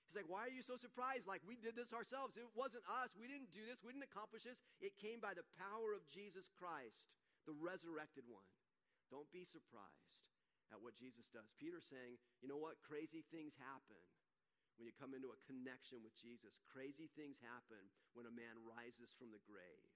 He's 0.07 0.15
like, 0.15 0.31
Why 0.31 0.47
are 0.47 0.53
you 0.53 0.63
so 0.63 0.79
surprised? 0.79 1.27
Like, 1.27 1.43
we 1.43 1.59
did 1.59 1.75
this 1.75 1.91
ourselves. 1.91 2.39
It 2.39 2.47
wasn't 2.55 2.87
us. 2.87 3.11
We 3.19 3.27
didn't 3.27 3.51
do 3.51 3.67
this. 3.67 3.83
We 3.83 3.91
didn't 3.91 4.07
accomplish 4.07 4.47
this. 4.47 4.59
It 4.79 4.95
came 4.95 5.19
by 5.19 5.35
the 5.35 5.43
power 5.59 5.91
of 5.91 6.07
Jesus 6.07 6.47
Christ, 6.55 7.03
the 7.43 7.55
resurrected 7.55 8.23
one. 8.27 8.47
Don't 9.11 9.27
be 9.35 9.43
surprised 9.43 10.15
at 10.71 10.79
what 10.79 10.95
Jesus 10.95 11.27
does. 11.31 11.51
Peter's 11.59 11.87
saying, 11.87 12.19
You 12.39 12.47
know 12.47 12.59
what? 12.59 12.79
Crazy 12.83 13.27
things 13.31 13.55
happen 13.59 13.99
when 14.79 14.87
you 14.87 14.95
come 14.95 15.11
into 15.11 15.33
a 15.35 15.39
connection 15.43 15.99
with 15.99 16.15
Jesus. 16.15 16.55
Crazy 16.71 17.11
things 17.19 17.43
happen 17.43 17.83
when 18.15 18.29
a 18.29 18.33
man 18.33 18.55
rises 18.63 19.11
from 19.19 19.35
the 19.35 19.43
grave. 19.43 19.91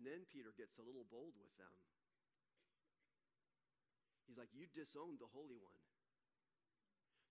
And 0.00 0.08
then 0.08 0.24
Peter 0.32 0.48
gets 0.56 0.80
a 0.80 0.84
little 0.84 1.04
bold 1.12 1.36
with 1.36 1.52
them. 1.60 1.76
He's 4.30 4.38
like, 4.38 4.54
You 4.54 4.70
disowned 4.70 5.18
the 5.18 5.26
Holy 5.34 5.58
One. 5.58 5.82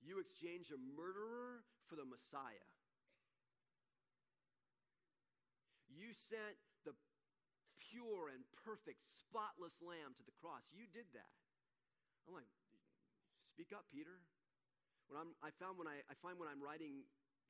You 0.04 0.20
exchanged 0.20 0.76
a 0.76 0.80
murderer 0.80 1.64
for 1.88 1.96
the 1.96 2.04
Messiah. 2.04 2.68
You 5.88 6.12
sent 6.12 6.60
the 6.84 6.92
pure 7.80 8.28
and 8.28 8.44
perfect, 8.68 9.08
spotless 9.08 9.80
lamb 9.80 10.12
to 10.20 10.24
the 10.28 10.36
cross. 10.36 10.68
You 10.76 10.92
did 10.92 11.08
that. 11.16 11.32
I'm 12.28 12.36
like, 12.36 12.52
Speak 13.60 13.76
up, 13.76 13.92
Peter. 13.92 14.24
When 15.12 15.20
I'm, 15.20 15.36
I 15.44 15.52
found 15.60 15.76
when 15.76 15.84
I, 15.84 16.00
I 16.08 16.16
find 16.24 16.40
when 16.40 16.48
I'm 16.48 16.64
writing 16.64 17.04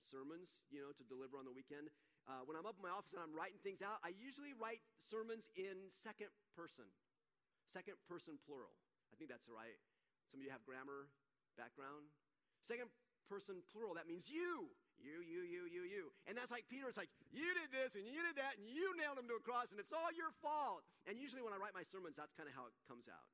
sermons, 0.09 0.57
you 0.73 0.81
know, 0.81 0.89
to 0.89 1.05
deliver 1.05 1.37
on 1.37 1.45
the 1.45 1.53
weekend, 1.53 1.93
uh, 2.25 2.41
when 2.49 2.57
I'm 2.57 2.65
up 2.65 2.81
in 2.81 2.83
my 2.85 2.89
office 2.89 3.13
and 3.13 3.21
I'm 3.21 3.29
writing 3.29 3.61
things 3.61 3.85
out, 3.85 4.01
I 4.01 4.09
usually 4.17 4.57
write 4.57 4.81
sermons 5.05 5.45
in 5.53 5.93
second 5.93 6.33
person, 6.57 6.89
second 7.69 8.01
person 8.09 8.41
plural. 8.41 8.73
I 9.11 9.15
think 9.17 9.29
that's 9.29 9.49
right. 9.49 9.77
Some 10.29 10.41
of 10.41 10.45
you 10.45 10.53
have 10.53 10.61
grammar 10.63 11.09
background. 11.57 12.05
Second 12.63 12.93
person 13.25 13.61
plural, 13.73 13.97
that 13.97 14.05
means 14.05 14.29
you. 14.29 14.69
You, 14.99 15.23
you, 15.23 15.47
you, 15.47 15.63
you, 15.71 15.83
you. 15.87 16.03
And 16.27 16.35
that's 16.35 16.51
like 16.51 16.67
Peter. 16.67 16.91
It's 16.91 16.99
like, 16.99 17.11
you 17.31 17.47
did 17.55 17.71
this 17.71 17.95
and 17.95 18.03
you 18.03 18.19
did 18.19 18.35
that 18.35 18.59
and 18.59 18.67
you 18.67 18.91
nailed 18.99 19.15
him 19.15 19.31
to 19.31 19.39
a 19.39 19.43
cross 19.43 19.71
and 19.71 19.79
it's 19.79 19.95
all 19.95 20.11
your 20.11 20.35
fault. 20.43 20.83
And 21.07 21.15
usually 21.15 21.39
when 21.39 21.55
I 21.55 21.59
write 21.61 21.71
my 21.71 21.87
sermons, 21.87 22.19
that's 22.19 22.35
kind 22.35 22.51
of 22.51 22.53
how 22.53 22.67
it 22.67 22.75
comes 22.83 23.07
out. 23.07 23.31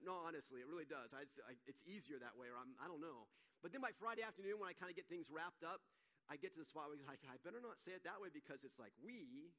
No, 0.00 0.16
honestly, 0.24 0.64
it 0.64 0.68
really 0.70 0.88
does. 0.88 1.12
I, 1.12 1.28
it's 1.68 1.84
easier 1.84 2.16
that 2.24 2.32
way, 2.32 2.48
or 2.48 2.56
I'm, 2.56 2.72
I 2.80 2.88
don't 2.88 3.04
know. 3.04 3.28
But 3.60 3.76
then 3.76 3.84
by 3.84 3.92
Friday 3.92 4.24
afternoon, 4.24 4.56
when 4.56 4.72
I 4.72 4.72
kind 4.72 4.88
of 4.88 4.96
get 4.96 5.04
things 5.12 5.28
wrapped 5.28 5.60
up, 5.60 5.84
I 6.24 6.40
get 6.40 6.56
to 6.56 6.60
the 6.64 6.64
spot 6.64 6.88
where 6.88 6.96
I'm 6.96 7.04
like, 7.04 7.20
I 7.28 7.36
better 7.44 7.60
not 7.60 7.76
say 7.84 7.92
it 7.92 8.00
that 8.08 8.16
way 8.16 8.32
because 8.32 8.64
it's 8.64 8.80
like 8.80 8.96
we, 9.04 9.52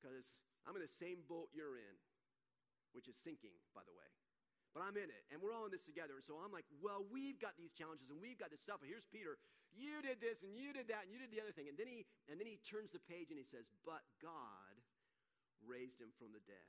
because 0.00 0.24
I'm 0.64 0.72
in 0.72 0.80
the 0.80 0.96
same 0.96 1.20
boat 1.28 1.52
you're 1.52 1.76
in, 1.76 1.96
which 2.96 3.04
is 3.04 3.20
sinking, 3.20 3.52
by 3.76 3.84
the 3.84 3.92
way 3.92 4.08
but 4.74 4.82
I'm 4.82 4.98
in 4.98 5.06
it, 5.06 5.22
and 5.30 5.38
we're 5.38 5.54
all 5.54 5.70
in 5.70 5.72
this 5.72 5.86
together. 5.86 6.18
And 6.18 6.26
so 6.26 6.34
I'm 6.42 6.50
like, 6.50 6.66
well, 6.82 7.06
we've 7.06 7.38
got 7.38 7.54
these 7.54 7.70
challenges, 7.78 8.10
and 8.10 8.18
we've 8.18 8.36
got 8.36 8.50
this 8.50 8.58
stuff. 8.58 8.82
And 8.82 8.90
here's 8.90 9.06
Peter. 9.06 9.38
You 9.70 10.02
did 10.02 10.18
this, 10.18 10.42
and 10.42 10.50
you 10.50 10.74
did 10.74 10.90
that, 10.90 11.06
and 11.06 11.14
you 11.14 11.22
did 11.22 11.30
the 11.30 11.38
other 11.38 11.54
thing. 11.54 11.70
And 11.70 11.78
then 11.78 11.86
he, 11.86 12.02
and 12.26 12.42
then 12.42 12.50
he 12.50 12.58
turns 12.66 12.90
the 12.90 12.98
page 13.06 13.30
and 13.30 13.38
he 13.38 13.46
says, 13.46 13.70
but 13.86 14.02
God 14.18 14.74
raised 15.62 16.02
him 16.02 16.10
from 16.18 16.34
the 16.34 16.42
dead. 16.42 16.66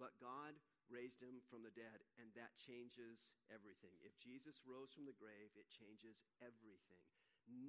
But 0.00 0.16
God 0.16 0.56
raised 0.88 1.20
him 1.20 1.44
from 1.52 1.60
the 1.60 1.72
dead, 1.76 2.00
and 2.16 2.32
that 2.34 2.56
changes 2.56 3.36
everything. 3.52 3.92
If 4.00 4.16
Jesus 4.16 4.64
rose 4.64 4.96
from 4.96 5.04
the 5.04 5.16
grave, 5.16 5.52
it 5.60 5.68
changes 5.68 6.24
everything. 6.40 7.04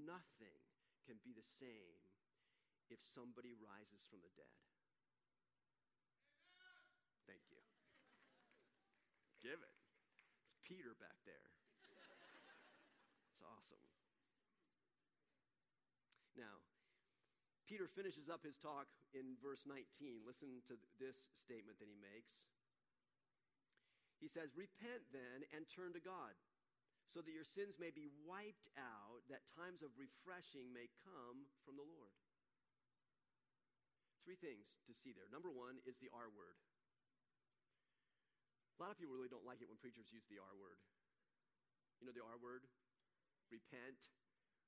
Nothing 0.08 0.64
can 1.04 1.20
be 1.28 1.36
the 1.36 1.46
same 1.60 2.00
if 2.88 3.04
somebody 3.12 3.52
rises 3.60 4.04
from 4.08 4.24
the 4.24 4.32
dead. 4.40 4.56
Thank 7.24 7.48
you. 7.48 7.62
Give 9.44 9.60
it. 9.60 9.76
It's 10.48 10.64
Peter 10.64 10.96
back 10.98 11.20
there. 11.28 11.52
It's 13.34 13.44
awesome. 13.44 13.82
Now, 16.40 16.64
Peter 17.68 17.92
finishes 17.92 18.32
up 18.32 18.40
his 18.46 18.56
talk 18.56 18.88
in 19.12 19.36
verse 19.44 19.68
19. 19.68 20.24
Listen 20.24 20.64
to 20.72 20.80
this 20.96 21.18
statement 21.44 21.76
that 21.84 21.92
he 21.92 22.00
makes. 22.00 22.40
He 24.24 24.32
says, 24.32 24.56
Repent 24.56 25.04
then 25.12 25.44
and 25.52 25.68
turn 25.68 25.92
to 25.92 26.00
God, 26.00 26.32
so 27.12 27.20
that 27.20 27.36
your 27.36 27.44
sins 27.44 27.76
may 27.76 27.92
be 27.92 28.08
wiped 28.24 28.72
out, 28.80 29.28
that 29.28 29.44
times 29.60 29.84
of 29.84 29.92
refreshing 30.00 30.72
may 30.72 30.88
come 31.04 31.52
from 31.68 31.76
the 31.76 31.84
Lord. 31.84 32.16
Three 34.24 34.40
things 34.40 34.72
to 34.88 34.96
see 34.96 35.12
there. 35.12 35.28
Number 35.28 35.52
one 35.52 35.84
is 35.84 36.00
the 36.00 36.08
R 36.16 36.32
word. 36.32 36.56
A 38.84 38.92
lot 38.92 38.92
of 38.92 39.00
people 39.00 39.16
really 39.16 39.32
don't 39.32 39.48
like 39.48 39.64
it 39.64 39.72
when 39.72 39.80
preachers 39.80 40.12
use 40.12 40.28
the 40.28 40.44
R 40.44 40.54
word. 40.60 40.76
You 42.04 42.04
know 42.04 42.12
the 42.12 42.20
R 42.20 42.36
word? 42.36 42.68
Repent. 43.48 43.96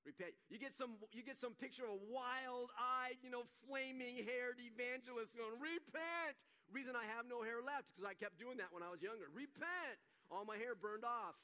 Repent. 0.08 0.32
You 0.48 0.56
get 0.56 0.72
some 0.72 0.96
you 1.12 1.20
get 1.20 1.36
some 1.36 1.52
picture 1.52 1.84
of 1.84 2.00
a 2.00 2.02
wild-eyed, 2.08 3.20
you 3.20 3.28
know, 3.28 3.44
flaming-haired 3.68 4.64
evangelist 4.64 5.36
going, 5.36 5.60
repent. 5.60 6.40
Reason 6.72 6.96
I 6.96 7.04
have 7.12 7.28
no 7.28 7.44
hair 7.44 7.60
left 7.60 7.92
because 7.92 8.08
I 8.08 8.16
kept 8.16 8.40
doing 8.40 8.56
that 8.64 8.72
when 8.72 8.88
I 8.88 8.88
was 8.88 9.04
younger. 9.04 9.28
Repent. 9.36 10.00
All 10.32 10.48
my 10.48 10.56
hair 10.56 10.80
burned 10.80 11.04
off. 11.04 11.36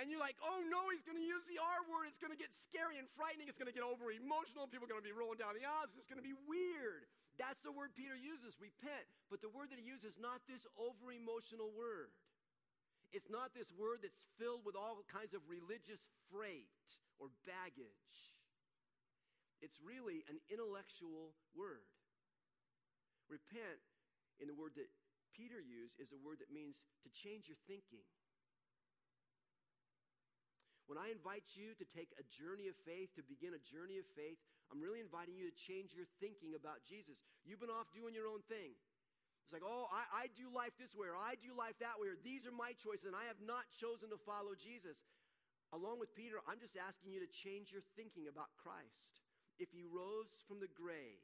And 0.00 0.08
you're 0.08 0.22
like, 0.22 0.40
oh 0.40 0.64
no, 0.72 0.88
he's 0.88 1.04
going 1.04 1.20
to 1.20 1.28
use 1.28 1.44
the 1.44 1.60
R 1.60 1.84
word. 1.84 2.08
It's 2.08 2.16
going 2.16 2.32
to 2.32 2.40
get 2.40 2.56
scary 2.56 2.96
and 2.96 3.04
frightening. 3.20 3.52
It's 3.52 3.60
going 3.60 3.68
to 3.68 3.76
get 3.76 3.84
over 3.84 4.08
emotional. 4.08 4.64
People 4.64 4.88
are 4.88 4.92
going 4.96 5.04
to 5.04 5.06
be 5.06 5.12
rolling 5.12 5.36
down 5.36 5.52
the 5.52 5.68
aisles. 5.68 5.92
It's 5.92 6.08
going 6.08 6.16
to 6.16 6.24
be 6.24 6.32
weird. 6.48 7.04
That's 7.36 7.60
the 7.60 7.68
word 7.68 7.92
Peter 7.92 8.16
uses, 8.16 8.56
repent. 8.56 9.04
But 9.28 9.44
the 9.44 9.52
word 9.52 9.68
that 9.68 9.76
he 9.76 9.84
uses 9.84 10.16
is 10.16 10.20
not 10.20 10.40
this 10.48 10.64
over 10.80 11.12
emotional 11.12 11.68
word. 11.76 12.16
It's 13.12 13.28
not 13.28 13.52
this 13.52 13.68
word 13.76 14.00
that's 14.00 14.24
filled 14.40 14.64
with 14.64 14.72
all 14.72 15.04
kinds 15.10 15.36
of 15.36 15.44
religious 15.44 16.00
freight 16.32 16.72
or 17.20 17.28
baggage. 17.44 18.32
It's 19.60 19.76
really 19.84 20.24
an 20.32 20.40
intellectual 20.48 21.36
word. 21.52 21.84
Repent, 23.28 23.84
in 24.40 24.48
the 24.48 24.56
word 24.56 24.72
that 24.80 24.88
Peter 25.36 25.60
used, 25.60 26.00
is 26.00 26.16
a 26.16 26.20
word 26.24 26.40
that 26.40 26.48
means 26.48 26.80
to 27.04 27.08
change 27.12 27.52
your 27.52 27.60
thinking. 27.68 28.06
When 30.90 30.98
I 30.98 31.14
invite 31.14 31.46
you 31.54 31.70
to 31.78 31.86
take 31.86 32.10
a 32.18 32.26
journey 32.34 32.66
of 32.66 32.74
faith, 32.82 33.14
to 33.14 33.22
begin 33.22 33.54
a 33.54 33.62
journey 33.62 34.02
of 34.02 34.10
faith, 34.18 34.42
I'm 34.74 34.82
really 34.82 34.98
inviting 34.98 35.38
you 35.38 35.46
to 35.46 35.54
change 35.54 35.94
your 35.94 36.10
thinking 36.18 36.58
about 36.58 36.82
Jesus. 36.82 37.14
You've 37.46 37.62
been 37.62 37.70
off 37.70 37.86
doing 37.94 38.10
your 38.10 38.26
own 38.26 38.42
thing. 38.50 38.74
It's 39.46 39.54
like, 39.54 39.62
oh, 39.62 39.86
I, 39.94 40.26
I 40.26 40.34
do 40.34 40.50
life 40.50 40.74
this 40.82 40.90
way, 40.98 41.06
or 41.06 41.14
I 41.14 41.38
do 41.38 41.54
life 41.54 41.78
that 41.78 42.02
way, 42.02 42.10
or 42.10 42.18
these 42.26 42.42
are 42.42 42.50
my 42.50 42.74
choices, 42.74 43.06
and 43.06 43.14
I 43.14 43.30
have 43.30 43.38
not 43.38 43.70
chosen 43.78 44.10
to 44.10 44.18
follow 44.26 44.58
Jesus. 44.58 44.98
Along 45.70 46.02
with 46.02 46.10
Peter, 46.18 46.42
I'm 46.50 46.58
just 46.58 46.74
asking 46.74 47.14
you 47.14 47.22
to 47.22 47.30
change 47.30 47.70
your 47.70 47.86
thinking 47.94 48.26
about 48.26 48.50
Christ. 48.58 49.22
If 49.62 49.70
he 49.70 49.86
rose 49.86 50.42
from 50.50 50.58
the 50.58 50.70
grave, 50.74 51.22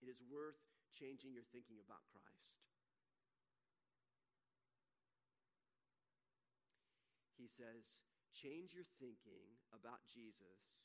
it 0.00 0.08
is 0.08 0.16
worth 0.32 0.56
changing 0.96 1.36
your 1.36 1.44
thinking 1.52 1.76
about 1.84 2.00
Christ. 2.08 2.65
He 7.46 7.54
says, 7.54 8.02
change 8.34 8.74
your 8.74 8.90
thinking 8.98 9.46
about 9.70 10.02
Jesus 10.10 10.82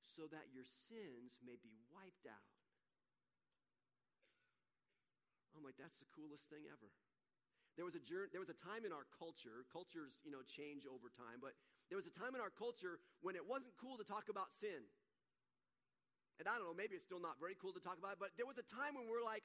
so 0.00 0.24
that 0.32 0.48
your 0.48 0.64
sins 0.64 1.36
may 1.44 1.60
be 1.60 1.76
wiped 1.92 2.24
out. 2.24 2.56
I'm 5.52 5.60
like, 5.60 5.76
that's 5.76 6.00
the 6.00 6.08
coolest 6.08 6.48
thing 6.48 6.64
ever. 6.72 6.88
There 7.76 7.84
was 7.84 7.92
a 7.92 8.00
there 8.32 8.40
was 8.40 8.48
a 8.48 8.56
time 8.56 8.88
in 8.88 8.96
our 8.96 9.04
culture, 9.12 9.68
cultures, 9.68 10.16
you 10.24 10.32
know, 10.32 10.40
change 10.48 10.88
over 10.88 11.12
time, 11.12 11.36
but 11.36 11.52
there 11.92 12.00
was 12.00 12.08
a 12.08 12.14
time 12.16 12.32
in 12.32 12.40
our 12.40 12.50
culture 12.50 12.96
when 13.20 13.36
it 13.36 13.44
wasn't 13.44 13.76
cool 13.76 14.00
to 14.00 14.06
talk 14.08 14.32
about 14.32 14.48
sin. 14.56 14.88
And 16.40 16.48
I 16.48 16.56
don't 16.56 16.64
know, 16.64 16.72
maybe 16.72 16.96
it's 16.96 17.04
still 17.04 17.20
not 17.20 17.36
very 17.36 17.58
cool 17.60 17.76
to 17.76 17.82
talk 17.84 18.00
about 18.00 18.16
it, 18.16 18.20
but 18.22 18.32
there 18.40 18.48
was 18.48 18.56
a 18.56 18.66
time 18.72 18.96
when 18.96 19.04
we're 19.04 19.26
like, 19.26 19.44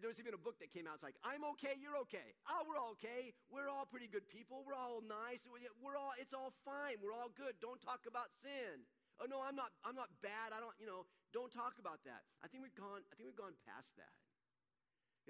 there 0.00 0.10
was 0.10 0.18
even 0.18 0.34
a 0.34 0.40
book 0.40 0.58
that 0.58 0.74
came 0.74 0.90
out. 0.90 0.98
It's 0.98 1.06
like, 1.06 1.18
I'm 1.22 1.46
okay, 1.54 1.78
you're 1.78 1.98
okay. 2.08 2.34
Oh, 2.50 2.66
we're 2.66 2.78
all 2.80 2.98
okay. 2.98 3.30
We're 3.52 3.70
all 3.70 3.86
pretty 3.86 4.10
good 4.10 4.26
people. 4.26 4.66
We're 4.66 4.78
all 4.78 5.02
nice. 5.04 5.46
We're 5.46 5.98
all, 5.98 6.14
it's 6.18 6.34
all 6.34 6.50
fine. 6.66 6.98
We're 6.98 7.14
all 7.14 7.30
good. 7.30 7.54
Don't 7.62 7.78
talk 7.78 8.06
about 8.10 8.34
sin. 8.42 8.82
Oh 9.22 9.30
no, 9.30 9.38
I'm 9.38 9.54
not 9.54 9.70
I'm 9.86 9.94
not 9.94 10.10
bad. 10.26 10.50
I 10.50 10.58
don't, 10.58 10.74
you 10.82 10.90
know, 10.90 11.06
don't 11.30 11.52
talk 11.54 11.78
about 11.78 12.02
that. 12.02 12.26
I 12.42 12.50
think 12.50 12.66
we've 12.66 12.74
gone 12.74 13.06
I 13.06 13.14
think 13.14 13.30
we've 13.30 13.38
gone 13.38 13.54
past 13.62 13.94
that. 13.94 14.14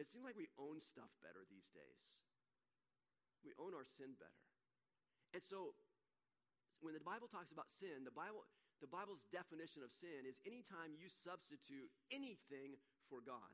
It 0.00 0.08
seems 0.08 0.24
like 0.24 0.40
we 0.40 0.48
own 0.56 0.80
stuff 0.80 1.12
better 1.20 1.44
these 1.46 1.68
days. 1.70 2.00
We 3.44 3.52
own 3.60 3.76
our 3.76 3.84
sin 3.84 4.16
better. 4.16 4.44
And 5.36 5.44
so 5.44 5.76
when 6.80 6.96
the 6.96 7.04
Bible 7.04 7.28
talks 7.28 7.52
about 7.52 7.68
sin, 7.68 8.08
the 8.08 8.14
Bible 8.14 8.48
the 8.80 8.88
Bible's 8.88 9.22
definition 9.28 9.84
of 9.84 9.92
sin 9.92 10.24
is 10.24 10.40
anytime 10.48 10.96
you 10.96 11.12
substitute 11.12 11.92
anything 12.08 12.80
for 13.12 13.20
God. 13.20 13.52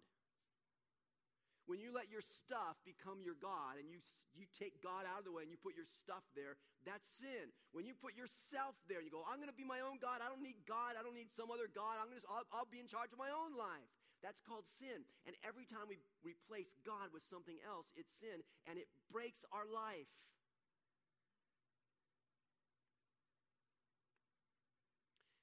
When 1.71 1.79
you 1.79 1.95
let 1.95 2.11
your 2.11 2.27
stuff 2.27 2.83
become 2.83 3.23
your 3.23 3.39
God 3.39 3.79
and 3.79 3.87
you, 3.87 4.03
you 4.35 4.51
take 4.59 4.83
God 4.83 5.07
out 5.07 5.23
of 5.23 5.27
the 5.27 5.31
way 5.31 5.47
and 5.47 5.55
you 5.55 5.61
put 5.63 5.79
your 5.79 5.87
stuff 5.87 6.27
there, 6.35 6.59
that's 6.83 7.07
sin. 7.07 7.55
When 7.71 7.87
you 7.87 7.95
put 7.95 8.19
yourself 8.19 8.75
there 8.91 8.99
and 8.99 9.07
you 9.07 9.15
go, 9.15 9.23
I'm 9.23 9.39
going 9.39 9.55
to 9.55 9.55
be 9.55 9.63
my 9.63 9.79
own 9.79 10.03
God. 10.03 10.19
I 10.19 10.27
don't 10.27 10.43
need 10.43 10.59
God. 10.67 10.99
I 10.99 11.07
don't 11.07 11.15
need 11.15 11.31
some 11.31 11.47
other 11.47 11.71
God. 11.71 12.03
I'm 12.03 12.11
gonna, 12.11 12.27
I'll, 12.27 12.43
I'll 12.51 12.71
be 12.75 12.83
in 12.83 12.91
charge 12.91 13.15
of 13.15 13.23
my 13.23 13.31
own 13.31 13.55
life. 13.55 13.87
That's 14.19 14.43
called 14.43 14.67
sin. 14.67 15.07
And 15.31 15.39
every 15.47 15.63
time 15.63 15.87
we 15.87 16.03
replace 16.27 16.75
God 16.83 17.15
with 17.15 17.23
something 17.31 17.63
else, 17.63 17.95
it's 17.95 18.19
sin 18.19 18.43
and 18.67 18.75
it 18.75 18.91
breaks 19.07 19.47
our 19.55 19.71
life. 19.71 20.11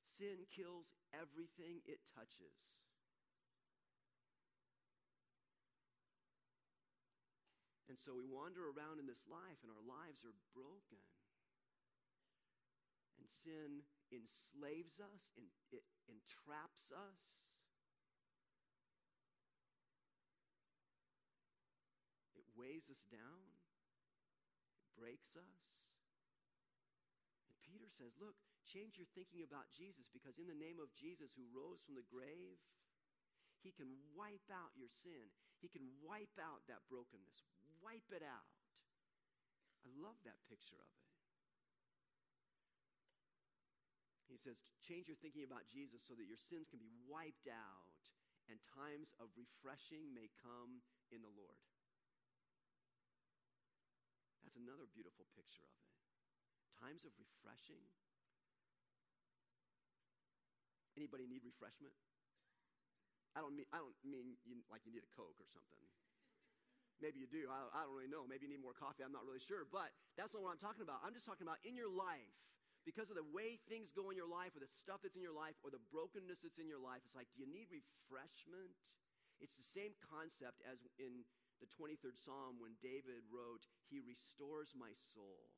Sin 0.03 0.43
kills 0.51 0.91
everything 1.15 1.79
it 1.87 2.03
touches. 2.11 2.75
And 7.97 8.05
so 8.05 8.13
we 8.13 8.29
wander 8.29 8.61
around 8.69 9.01
in 9.01 9.09
this 9.09 9.25
life, 9.25 9.57
and 9.65 9.73
our 9.73 9.81
lives 9.81 10.21
are 10.21 10.37
broken. 10.53 11.01
And 13.17 13.25
sin 13.25 13.81
enslaves 14.13 15.01
us, 15.01 15.33
and 15.33 15.49
it 15.73 15.81
entraps 16.05 16.93
us. 16.93 17.21
It 22.37 22.45
weighs 22.53 22.85
us 22.93 23.01
down, 23.09 23.49
it 24.77 24.89
breaks 24.93 25.33
us. 25.33 25.57
And 27.49 27.57
Peter 27.65 27.89
says, 27.89 28.13
Look, 28.21 28.37
Change 28.67 28.99
your 28.99 29.07
thinking 29.15 29.47
about 29.47 29.71
Jesus 29.71 30.11
because, 30.11 30.35
in 30.35 30.51
the 30.51 30.59
name 30.59 30.83
of 30.83 30.91
Jesus 30.91 31.31
who 31.39 31.47
rose 31.55 31.79
from 31.87 31.95
the 31.95 32.03
grave, 32.11 32.59
he 33.63 33.71
can 33.71 33.87
wipe 34.11 34.43
out 34.51 34.75
your 34.75 34.91
sin. 34.91 35.31
He 35.63 35.71
can 35.71 35.87
wipe 36.03 36.35
out 36.35 36.67
that 36.67 36.83
brokenness, 36.91 37.47
wipe 37.87 38.11
it 38.11 38.19
out. 38.19 38.51
I 39.87 39.89
love 40.03 40.19
that 40.27 40.35
picture 40.51 40.75
of 40.75 40.91
it. 40.91 41.07
He 44.27 44.35
says, 44.35 44.59
change 44.83 45.07
your 45.07 45.15
thinking 45.23 45.47
about 45.47 45.63
Jesus 45.71 46.03
so 46.03 46.11
that 46.19 46.27
your 46.27 46.35
sins 46.51 46.67
can 46.67 46.83
be 46.83 46.91
wiped 47.07 47.47
out 47.47 48.03
and 48.51 48.59
times 48.75 49.15
of 49.23 49.31
refreshing 49.39 50.11
may 50.11 50.27
come 50.43 50.83
in 51.15 51.23
the 51.23 51.31
Lord. 51.31 51.63
That's 54.43 54.59
another 54.59 54.83
beautiful 54.91 55.23
picture 55.31 55.63
of 55.63 55.71
it. 55.79 55.87
Times 56.75 57.07
of 57.07 57.15
refreshing 57.15 57.87
Anybody 60.97 61.29
need 61.29 61.45
refreshment? 61.45 61.93
I 63.37 63.45
don't 63.45 63.53
mean, 63.53 63.69
I 63.69 63.77
don't 63.77 63.93
mean 64.01 64.33
you, 64.49 64.57
like 64.73 64.81
you 64.81 64.89
need 64.89 65.05
a 65.05 65.13
Coke 65.13 65.37
or 65.37 65.45
something. 65.53 65.85
Maybe 66.97 67.21
you 67.21 67.29
do. 67.29 67.45
I, 67.45 67.69
I 67.77 67.85
don't 67.85 67.93
really 67.93 68.09
know. 68.09 68.25
Maybe 68.25 68.49
you 68.49 68.51
need 68.57 68.63
more 68.63 68.73
coffee. 68.73 69.05
I'm 69.05 69.13
not 69.13 69.25
really 69.25 69.43
sure. 69.43 69.69
But 69.69 69.93
that's 70.17 70.33
not 70.33 70.41
what 70.41 70.53
I'm 70.53 70.61
talking 70.61 70.81
about. 70.81 71.05
I'm 71.05 71.13
just 71.13 71.29
talking 71.29 71.45
about 71.45 71.61
in 71.61 71.77
your 71.77 71.89
life, 71.89 72.33
because 72.87 73.13
of 73.13 73.19
the 73.19 73.27
way 73.35 73.61
things 73.69 73.93
go 73.93 74.09
in 74.09 74.17
your 74.17 74.29
life, 74.29 74.57
or 74.57 74.61
the 74.63 74.71
stuff 74.81 75.05
that's 75.05 75.19
in 75.19 75.21
your 75.21 75.35
life, 75.35 75.53
or 75.61 75.69
the 75.69 75.83
brokenness 75.93 76.41
that's 76.41 76.57
in 76.57 76.65
your 76.65 76.81
life. 76.81 77.05
It's 77.05 77.13
like, 77.13 77.29
do 77.35 77.43
you 77.43 77.49
need 77.49 77.69
refreshment? 77.69 78.73
It's 79.37 79.53
the 79.53 79.69
same 79.69 79.93
concept 80.01 80.65
as 80.65 80.81
in 80.97 81.21
the 81.61 81.69
23rd 81.69 82.17
Psalm 82.17 82.57
when 82.57 82.77
David 82.81 83.25
wrote, 83.29 83.65
He 83.89 84.01
restores 84.01 84.73
my 84.73 84.93
soul. 85.13 85.53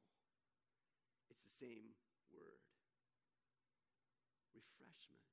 It's 1.31 1.43
the 1.43 1.55
same 1.55 1.95
word 2.31 2.63
refreshment. 4.51 5.23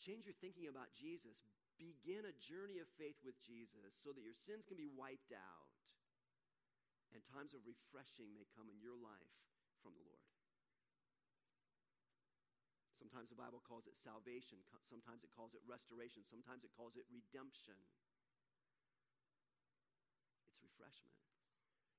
Change 0.00 0.28
your 0.28 0.36
thinking 0.38 0.68
about 0.68 0.92
Jesus. 0.92 1.40
Begin 1.76 2.22
a 2.24 2.34
journey 2.38 2.78
of 2.78 2.88
faith 2.96 3.18
with 3.26 3.34
Jesus 3.42 3.92
so 4.00 4.14
that 4.14 4.22
your 4.22 4.36
sins 4.46 4.62
can 4.64 4.78
be 4.78 4.86
wiped 4.86 5.34
out 5.34 5.70
and 7.14 7.22
times 7.30 7.54
of 7.54 7.62
refreshing 7.62 8.34
may 8.34 8.46
come 8.58 8.66
in 8.66 8.78
your 8.82 8.98
life 8.98 9.34
from 9.82 9.94
the 9.94 10.02
Lord. 10.02 10.34
Sometimes 12.98 13.30
the 13.30 13.38
Bible 13.38 13.62
calls 13.62 13.86
it 13.86 13.94
salvation, 14.02 14.58
sometimes 14.90 15.22
it 15.22 15.30
calls 15.30 15.54
it 15.54 15.62
restoration, 15.68 16.26
sometimes 16.26 16.66
it 16.66 16.74
calls 16.74 16.98
it 16.98 17.06
redemption. 17.12 17.78
It's 20.50 20.58
refreshment. 20.64 21.14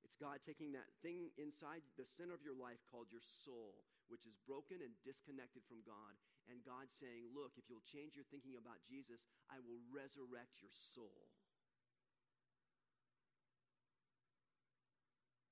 It's 0.04 0.18
God 0.20 0.44
taking 0.44 0.76
that 0.76 0.92
thing 1.00 1.32
inside 1.40 1.86
the 1.96 2.10
center 2.20 2.36
of 2.36 2.44
your 2.44 2.58
life 2.58 2.82
called 2.92 3.08
your 3.14 3.24
soul, 3.48 3.86
which 4.12 4.28
is 4.28 4.36
broken 4.44 4.84
and 4.84 4.92
disconnected 5.08 5.64
from 5.70 5.86
God, 5.88 6.14
and 6.50 6.62
God 6.62 6.90
saying, 7.02 7.34
Look, 7.34 7.58
if 7.58 7.66
you'll 7.70 7.86
change 7.86 8.14
your 8.14 8.28
thinking 8.30 8.58
about 8.58 8.78
Jesus, 8.86 9.22
I 9.50 9.58
will 9.66 9.82
resurrect 9.90 10.62
your 10.62 10.74
soul. 10.94 11.30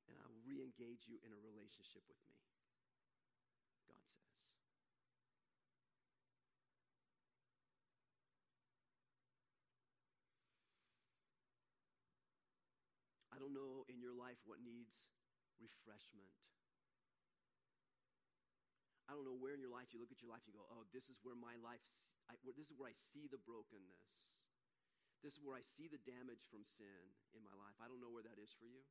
And 0.05 0.17
I 0.21 0.25
will 0.29 0.43
re 0.45 0.61
engage 0.61 1.09
you 1.09 1.17
in 1.25 1.33
a 1.33 1.39
relationship 1.41 2.05
with 2.05 2.21
me, 2.29 2.37
God 3.65 3.81
says. 3.89 4.05
I 13.33 13.41
don't 13.41 13.53
know 13.57 13.89
in 13.89 13.97
your 13.97 14.13
life 14.13 14.37
what 14.45 14.61
needs 14.61 15.01
refreshment. 15.57 16.52
I 19.13 19.15
don't 19.15 19.29
know 19.29 19.37
where 19.37 19.53
in 19.53 19.61
your 19.61 19.69
life 19.69 19.93
you 19.93 20.01
look 20.01 20.09
at 20.09 20.25
your 20.25 20.33
life 20.33 20.41
and 20.41 20.49
you 20.49 20.57
go, 20.57 20.65
oh, 20.73 20.89
this 20.89 21.05
is 21.05 21.21
where 21.21 21.37
my 21.37 21.53
life, 21.61 21.85
I, 22.25 22.33
this 22.41 22.65
is 22.65 22.73
where 22.73 22.89
I 22.89 22.97
see 23.13 23.29
the 23.29 23.37
brokenness. 23.37 24.09
This 25.21 25.37
is 25.37 25.45
where 25.45 25.53
I 25.53 25.61
see 25.61 25.85
the 25.85 26.01
damage 26.01 26.41
from 26.49 26.65
sin 26.65 27.13
in 27.37 27.45
my 27.45 27.53
life. 27.53 27.77
I 27.77 27.85
don't 27.85 28.01
know 28.01 28.09
where 28.09 28.25
that 28.25 28.41
is 28.41 28.49
for 28.57 28.65
you. 28.65 28.81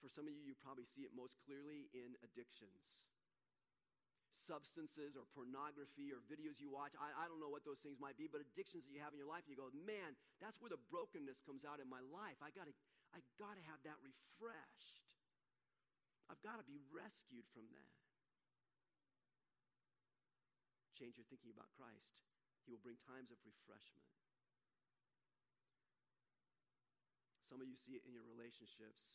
For 0.00 0.08
some 0.08 0.24
of 0.24 0.32
you, 0.32 0.40
you 0.40 0.56
probably 0.56 0.88
see 0.88 1.04
it 1.04 1.12
most 1.12 1.36
clearly 1.44 1.92
in 1.92 2.16
addictions. 2.24 3.04
Substances 4.32 5.12
or 5.12 5.28
pornography 5.36 6.08
or 6.08 6.24
videos 6.24 6.56
you 6.56 6.72
watch. 6.72 6.96
I, 6.96 7.12
I 7.12 7.28
don't 7.28 7.36
know 7.36 7.52
what 7.52 7.68
those 7.68 7.84
things 7.84 8.00
might 8.00 8.16
be, 8.16 8.32
but 8.32 8.40
addictions 8.40 8.88
that 8.88 8.92
you 8.96 9.04
have 9.04 9.12
in 9.12 9.20
your 9.20 9.28
life, 9.28 9.44
and 9.44 9.52
you 9.52 9.60
go, 9.60 9.68
man, 9.84 10.16
that's 10.40 10.56
where 10.56 10.72
the 10.72 10.80
brokenness 10.88 11.44
comes 11.44 11.68
out 11.68 11.84
in 11.84 11.86
my 11.92 12.00
life. 12.00 12.40
I 12.40 12.48
gotta, 12.56 12.72
I 13.12 13.20
gotta 13.36 13.60
have 13.68 13.84
that 13.84 14.00
refreshed. 14.00 15.04
I've 16.32 16.40
got 16.40 16.56
to 16.60 16.64
be 16.64 16.80
rescued 16.88 17.44
from 17.52 17.68
that. 17.76 18.07
Change 20.98 21.14
your 21.14 21.30
thinking 21.30 21.54
about 21.54 21.70
Christ. 21.78 22.10
He 22.66 22.74
will 22.74 22.82
bring 22.82 22.98
times 23.06 23.30
of 23.30 23.38
refreshment. 23.46 24.10
Some 27.46 27.62
of 27.62 27.70
you 27.70 27.78
see 27.78 27.94
it 27.94 28.02
in 28.02 28.10
your 28.10 28.26
relationships. 28.26 29.14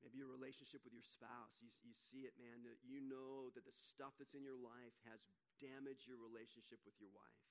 maybe 0.00 0.16
your 0.16 0.32
relationship 0.32 0.80
with 0.86 0.96
your 0.96 1.04
spouse. 1.04 1.52
You, 1.60 1.68
you 1.84 1.92
see 2.08 2.24
it, 2.24 2.32
man, 2.40 2.64
that 2.64 2.80
you 2.80 3.04
know 3.04 3.52
that 3.52 3.68
the 3.68 3.76
stuff 3.76 4.16
that's 4.16 4.32
in 4.32 4.40
your 4.40 4.56
life 4.56 4.96
has 5.04 5.20
damaged 5.60 6.08
your 6.08 6.22
relationship 6.22 6.80
with 6.88 6.96
your 6.96 7.12
wife. 7.12 7.42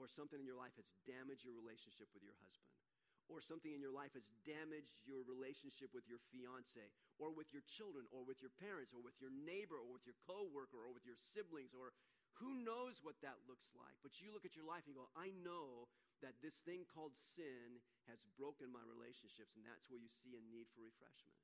Or 0.00 0.08
something 0.08 0.40
in 0.40 0.48
your 0.48 0.56
life 0.56 0.72
has 0.80 0.88
damaged 1.04 1.44
your 1.44 1.52
relationship 1.52 2.08
with 2.16 2.24
your 2.24 2.38
husband 2.40 2.81
or 3.30 3.42
something 3.42 3.70
in 3.70 3.82
your 3.82 3.94
life 3.94 4.14
has 4.14 4.26
damaged 4.42 5.02
your 5.06 5.22
relationship 5.26 5.90
with 5.94 6.06
your 6.10 6.22
fiance 6.30 6.82
or 7.20 7.30
with 7.30 7.50
your 7.54 7.62
children 7.66 8.06
or 8.10 8.26
with 8.26 8.42
your 8.42 8.52
parents 8.58 8.90
or 8.94 9.02
with 9.02 9.16
your 9.22 9.30
neighbor 9.30 9.78
or 9.78 9.90
with 9.90 10.06
your 10.06 10.18
coworker 10.26 10.82
or 10.82 10.90
with 10.90 11.06
your 11.06 11.18
siblings 11.34 11.74
or 11.74 11.94
who 12.40 12.56
knows 12.64 13.04
what 13.04 13.20
that 13.20 13.38
looks 13.44 13.70
like. 13.76 13.94
But 14.00 14.18
you 14.18 14.32
look 14.32 14.48
at 14.48 14.56
your 14.56 14.66
life 14.66 14.88
and 14.88 14.96
you 14.96 14.98
go 14.98 15.12
i 15.14 15.30
know 15.44 15.86
that 16.24 16.38
this 16.38 16.62
thing 16.62 16.86
called 16.86 17.18
sin 17.18 17.82
has 18.06 18.22
broken 18.38 18.70
my 18.70 18.82
relationships 18.86 19.58
and 19.58 19.66
that's 19.66 19.90
where 19.90 19.98
you 19.98 20.10
see 20.10 20.38
a 20.38 20.42
need 20.54 20.70
for 20.70 20.86
refreshment. 20.86 21.38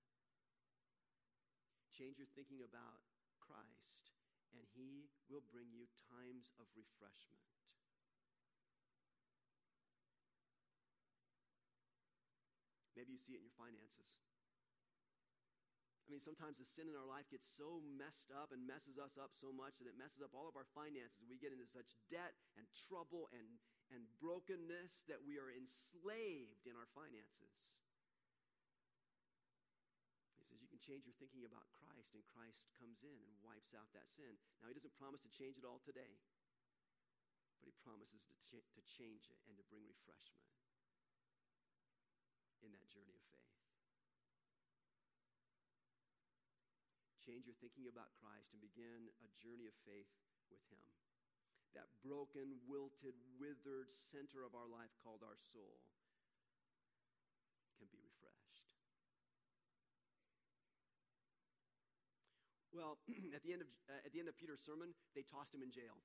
Change 1.90 2.18
your 2.18 2.30
thinking 2.38 2.62
about 2.62 3.02
christ 3.42 4.14
and 4.54 4.64
he 4.76 5.10
will 5.26 5.44
bring 5.50 5.68
you 5.74 5.90
times 6.08 6.52
of 6.62 6.68
refreshment 6.78 7.42
Maybe 13.08 13.16
you 13.16 13.24
see 13.24 13.32
it 13.32 13.40
in 13.40 13.48
your 13.48 13.56
finances. 13.56 14.20
I 16.04 16.12
mean, 16.12 16.20
sometimes 16.20 16.60
the 16.60 16.68
sin 16.68 16.92
in 16.92 16.96
our 16.96 17.08
life 17.08 17.24
gets 17.32 17.48
so 17.56 17.80
messed 17.96 18.28
up 18.36 18.52
and 18.52 18.68
messes 18.68 19.00
us 19.00 19.16
up 19.16 19.32
so 19.32 19.48
much 19.48 19.80
that 19.80 19.88
it 19.88 19.96
messes 19.96 20.20
up 20.20 20.36
all 20.36 20.44
of 20.44 20.60
our 20.60 20.68
finances. 20.76 21.24
We 21.24 21.40
get 21.40 21.56
into 21.56 21.64
such 21.64 21.96
debt 22.12 22.36
and 22.60 22.68
trouble 22.84 23.32
and, 23.32 23.48
and 23.88 24.04
brokenness 24.20 25.08
that 25.08 25.24
we 25.24 25.40
are 25.40 25.48
enslaved 25.48 26.68
in 26.68 26.76
our 26.76 26.88
finances. 26.92 27.56
He 30.36 30.44
says, 30.44 30.60
You 30.60 30.68
can 30.68 30.84
change 30.84 31.08
your 31.08 31.16
thinking 31.16 31.48
about 31.48 31.64
Christ, 31.80 32.12
and 32.12 32.20
Christ 32.28 32.60
comes 32.76 33.00
in 33.00 33.16
and 33.24 33.32
wipes 33.40 33.72
out 33.72 33.88
that 33.96 34.12
sin. 34.12 34.36
Now, 34.60 34.68
He 34.68 34.76
doesn't 34.76 35.00
promise 35.00 35.24
to 35.24 35.32
change 35.32 35.56
it 35.56 35.64
all 35.64 35.80
today, 35.80 36.20
but 37.56 37.72
He 37.72 37.76
promises 37.80 38.20
to, 38.28 38.36
ch- 38.36 38.68
to 38.76 38.84
change 38.84 39.32
it 39.32 39.40
and 39.48 39.56
to 39.56 39.64
bring 39.72 39.88
refreshment 39.88 40.44
in 42.62 42.72
that 42.74 42.86
journey 42.90 43.14
of 43.14 43.24
faith. 43.30 43.58
Change 47.28 47.44
your 47.44 47.58
thinking 47.60 47.86
about 47.86 48.08
Christ 48.18 48.56
and 48.56 48.60
begin 48.64 49.12
a 49.20 49.28
journey 49.36 49.68
of 49.68 49.76
faith 49.84 50.08
with 50.48 50.64
Him. 50.72 50.80
That 51.76 51.92
broken, 52.00 52.56
wilted, 52.64 53.14
withered 53.36 53.92
center 53.92 54.42
of 54.42 54.56
our 54.56 54.64
life 54.64 54.90
called 55.04 55.20
our 55.20 55.36
soul 55.52 55.76
can 57.76 57.86
be 57.92 58.00
refreshed. 58.00 58.72
Well, 62.72 62.98
at 63.36 63.44
the 63.44 63.52
end 63.52 63.62
of 63.62 63.68
uh, 63.86 64.00
at 64.02 64.10
the 64.16 64.18
end 64.18 64.32
of 64.32 64.36
Peter's 64.40 64.64
sermon, 64.64 64.96
they 65.14 65.22
tossed 65.22 65.54
him 65.54 65.60
in 65.60 65.70
jail. 65.70 66.00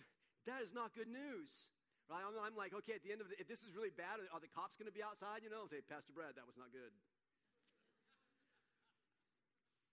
that 0.48 0.64
is 0.64 0.72
not 0.72 0.96
good 0.96 1.12
news. 1.12 1.75
Right? 2.06 2.22
I'm, 2.22 2.34
I'm 2.38 2.54
like, 2.54 2.70
okay, 2.84 2.94
at 2.94 3.02
the 3.02 3.10
end 3.10 3.18
of 3.18 3.26
the, 3.26 3.34
if 3.38 3.50
this 3.50 3.66
is 3.66 3.74
really 3.74 3.90
bad, 3.90 4.22
are 4.30 4.42
the 4.42 4.50
cops 4.54 4.78
going 4.78 4.86
to 4.86 4.94
be 4.94 5.02
outside? 5.02 5.42
You 5.42 5.50
know, 5.50 5.66
and 5.66 5.70
say, 5.70 5.82
Pastor 5.82 6.14
Brad, 6.14 6.38
that 6.38 6.46
was 6.46 6.54
not 6.54 6.70
good. 6.70 6.94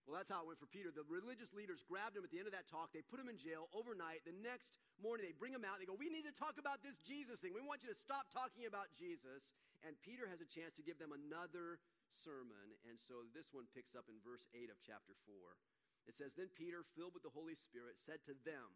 Well, 0.03 0.19
that's 0.19 0.27
how 0.27 0.43
it 0.43 0.47
went 0.51 0.59
for 0.59 0.67
Peter. 0.67 0.91
The 0.91 1.07
religious 1.07 1.55
leaders 1.55 1.79
grabbed 1.87 2.19
him 2.19 2.27
at 2.27 2.29
the 2.29 2.37
end 2.37 2.45
of 2.45 2.53
that 2.53 2.67
talk. 2.67 2.91
They 2.91 3.01
put 3.07 3.23
him 3.23 3.31
in 3.31 3.39
jail 3.39 3.71
overnight. 3.71 4.27
The 4.27 4.35
next 4.35 4.75
morning, 4.99 5.23
they 5.23 5.33
bring 5.33 5.55
him 5.55 5.63
out. 5.63 5.79
They 5.79 5.87
go, 5.87 5.95
We 5.95 6.11
need 6.11 6.27
to 6.27 6.35
talk 6.35 6.59
about 6.59 6.83
this 6.83 6.99
Jesus 7.07 7.39
thing. 7.39 7.55
We 7.55 7.63
want 7.63 7.87
you 7.87 7.89
to 7.89 7.95
stop 7.95 8.27
talking 8.35 8.67
about 8.67 8.91
Jesus. 8.99 9.47
And 9.87 9.95
Peter 10.03 10.27
has 10.27 10.43
a 10.43 10.47
chance 10.47 10.75
to 10.75 10.83
give 10.83 10.99
them 10.99 11.15
another 11.15 11.79
sermon. 12.19 12.75
And 12.83 12.99
so 12.99 13.23
this 13.31 13.47
one 13.55 13.63
picks 13.71 13.95
up 13.95 14.11
in 14.11 14.19
verse 14.27 14.43
8 14.51 14.67
of 14.67 14.77
chapter 14.83 15.15
4. 15.23 15.33
It 16.11 16.19
says, 16.19 16.35
Then 16.35 16.51
Peter, 16.51 16.83
filled 16.99 17.15
with 17.15 17.23
the 17.23 17.31
Holy 17.31 17.55
Spirit, 17.55 17.95
said 18.03 18.19
to 18.27 18.35
them, 18.43 18.75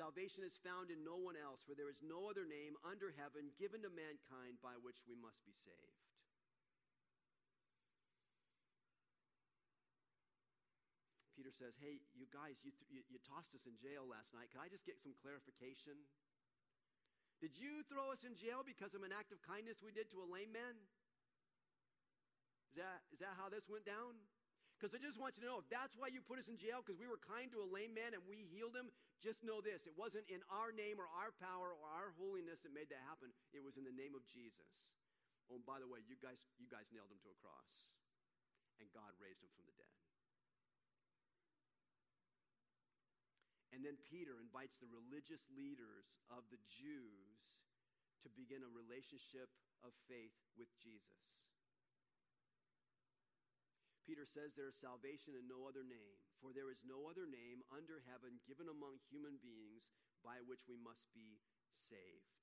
Salvation 0.00 0.40
is 0.40 0.56
found 0.64 0.88
in 0.88 1.04
no 1.04 1.20
one 1.20 1.36
else, 1.36 1.60
for 1.68 1.76
there 1.76 1.92
is 1.92 2.00
no 2.00 2.24
other 2.32 2.48
name 2.48 2.72
under 2.88 3.12
heaven 3.20 3.52
given 3.60 3.84
to 3.84 3.92
mankind 3.92 4.56
by 4.64 4.72
which 4.80 4.96
we 5.04 5.12
must 5.12 5.36
be 5.44 5.52
saved. 5.60 6.00
Peter 11.36 11.52
says, 11.52 11.76
Hey, 11.84 12.00
you 12.16 12.24
guys, 12.32 12.56
you, 12.64 12.72
th- 12.72 12.88
you, 12.88 13.04
you 13.12 13.20
tossed 13.28 13.52
us 13.52 13.68
in 13.68 13.76
jail 13.76 14.08
last 14.08 14.32
night. 14.32 14.48
Can 14.48 14.64
I 14.64 14.72
just 14.72 14.88
get 14.88 14.96
some 15.04 15.12
clarification? 15.20 16.00
Did 17.44 17.52
you 17.60 17.84
throw 17.92 18.08
us 18.08 18.24
in 18.24 18.32
jail 18.40 18.64
because 18.64 18.96
of 18.96 19.04
an 19.04 19.12
act 19.12 19.36
of 19.36 19.44
kindness 19.44 19.84
we 19.84 19.92
did 19.92 20.08
to 20.16 20.24
a 20.24 20.28
lame 20.32 20.56
man? 20.56 20.80
Is 22.72 22.80
that, 22.80 23.04
is 23.12 23.20
that 23.20 23.36
how 23.36 23.52
this 23.52 23.68
went 23.68 23.84
down? 23.84 24.16
Because 24.80 24.96
I 24.96 25.00
just 25.04 25.20
want 25.20 25.36
you 25.36 25.44
to 25.44 25.48
know 25.52 25.60
if 25.60 25.68
that's 25.68 25.92
why 25.92 26.08
you 26.08 26.24
put 26.24 26.40
us 26.40 26.48
in 26.48 26.56
jail, 26.56 26.80
because 26.80 26.96
we 26.96 27.04
were 27.04 27.20
kind 27.20 27.52
to 27.52 27.60
a 27.60 27.68
lame 27.68 27.92
man 27.92 28.16
and 28.16 28.24
we 28.24 28.48
healed 28.48 28.72
him, 28.72 28.88
just 29.20 29.44
know 29.44 29.60
this 29.60 29.84
it 29.84 29.96
wasn't 29.96 30.24
in 30.32 30.40
our 30.48 30.72
name 30.72 30.96
or 30.96 31.08
our 31.12 31.32
power 31.36 31.70
or 31.70 31.86
our 31.92 32.10
holiness 32.16 32.60
that 32.64 32.72
made 32.72 32.88
that 32.88 33.04
happen. 33.04 33.32
It 33.52 33.60
was 33.60 33.76
in 33.76 33.84
the 33.84 33.94
name 33.94 34.16
of 34.16 34.24
Jesus. 34.28 34.72
Oh, 35.48 35.60
and 35.60 35.64
by 35.66 35.82
the 35.82 35.88
way, 35.88 36.00
you 36.06 36.16
guys, 36.20 36.38
you 36.56 36.70
guys 36.70 36.86
nailed 36.94 37.10
him 37.10 37.18
to 37.26 37.30
a 37.34 37.38
cross, 37.42 37.70
and 38.78 38.86
God 38.94 39.10
raised 39.18 39.42
him 39.42 39.50
from 39.58 39.66
the 39.66 39.74
dead. 39.74 39.94
And 43.74 43.82
then 43.82 43.98
Peter 44.06 44.38
invites 44.38 44.78
the 44.78 44.90
religious 44.90 45.42
leaders 45.54 46.06
of 46.30 46.46
the 46.50 46.60
Jews 46.66 47.38
to 48.22 48.28
begin 48.36 48.60
a 48.62 48.70
relationship 48.70 49.48
of 49.80 49.94
faith 50.10 50.34
with 50.58 50.68
Jesus. 50.78 51.22
Peter 54.06 54.26
says 54.26 54.52
there 54.58 54.68
is 54.68 54.76
salvation 54.82 55.38
in 55.38 55.46
no 55.46 55.70
other 55.70 55.86
name, 55.86 56.18
for 56.40 56.56
there 56.56 56.72
is 56.72 56.80
no 56.82 57.06
other 57.06 57.28
name 57.28 57.60
under 57.70 58.00
heaven 58.08 58.40
given 58.48 58.66
among 58.66 58.98
human 59.12 59.36
beings 59.38 59.84
by 60.24 60.40
which 60.40 60.64
we 60.64 60.80
must 60.80 61.04
be 61.12 61.40
saved. 61.88 62.40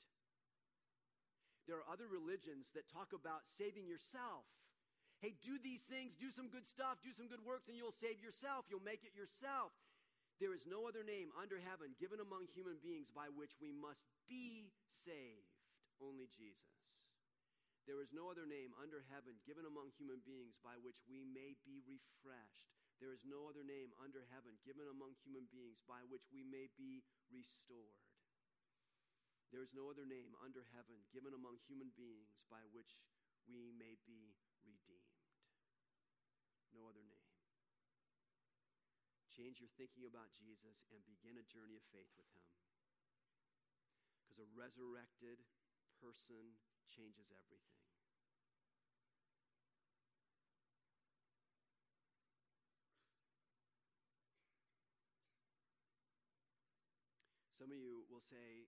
There 1.65 1.81
are 1.81 1.91
other 1.91 2.07
religions 2.07 2.71
that 2.77 2.87
talk 2.87 3.11
about 3.11 3.49
saving 3.49 3.89
yourself. 3.89 4.47
Hey, 5.19 5.35
do 5.41 5.57
these 5.59 5.83
things, 5.83 6.15
do 6.15 6.29
some 6.29 6.47
good 6.47 6.69
stuff, 6.69 7.01
do 7.01 7.11
some 7.11 7.27
good 7.27 7.43
works, 7.43 7.67
and 7.67 7.75
you'll 7.75 7.95
save 7.95 8.21
yourself. 8.21 8.69
You'll 8.69 8.85
make 8.85 9.03
it 9.03 9.17
yourself. 9.17 9.73
There 10.37 10.53
is 10.53 10.69
no 10.69 10.85
other 10.85 11.01
name 11.01 11.33
under 11.33 11.57
heaven 11.57 11.97
given 11.97 12.21
among 12.21 12.53
human 12.53 12.77
beings 12.77 13.09
by 13.09 13.33
which 13.33 13.57
we 13.57 13.73
must 13.73 14.05
be 14.29 14.69
saved, 14.93 15.49
only 15.97 16.29
Jesus. 16.29 16.77
There 17.89 18.05
is 18.05 18.13
no 18.13 18.29
other 18.29 18.45
name 18.45 18.77
under 18.77 19.01
heaven 19.09 19.41
given 19.49 19.65
among 19.65 19.95
human 19.97 20.21
beings 20.21 20.61
by 20.61 20.77
which 20.77 21.01
we 21.09 21.25
may 21.25 21.57
be 21.65 21.81
refreshed. 21.89 22.76
There 22.97 23.13
is 23.13 23.21
no 23.21 23.45
other 23.45 23.61
name 23.61 23.93
under 24.01 24.25
heaven 24.33 24.57
given 24.65 24.89
among 24.89 25.13
human 25.21 25.45
beings 25.53 25.77
by 25.85 26.01
which 26.09 26.25
we 26.33 26.41
may 26.41 26.65
be 26.73 27.05
restored. 27.29 28.01
There 29.53 29.61
is 29.61 29.71
no 29.71 29.93
other 29.93 30.03
name 30.03 30.33
under 30.41 30.65
heaven 30.73 31.05
given 31.13 31.31
among 31.31 31.61
human 31.69 31.93
beings 31.93 32.33
by 32.49 32.65
which 32.73 32.97
we 33.45 33.71
may 33.71 33.95
be 34.03 34.35
redeemed. 34.65 35.21
No 36.75 36.89
other 36.89 37.05
name. 37.05 37.31
Change 39.31 39.61
your 39.61 39.71
thinking 39.77 40.09
about 40.09 40.33
Jesus 40.33 40.89
and 40.89 40.99
begin 41.05 41.37
a 41.37 41.45
journey 41.45 41.77
of 41.77 41.85
faith 41.93 42.09
with 42.17 42.27
him. 42.33 42.49
Because 44.25 44.41
a 44.41 44.49
resurrected 44.57 45.39
person 46.01 46.57
changes 46.89 47.29
everything. 47.29 47.86
Some 57.67 57.75
of 57.75 57.83
you 57.83 58.07
will 58.07 58.23
say, 58.23 58.63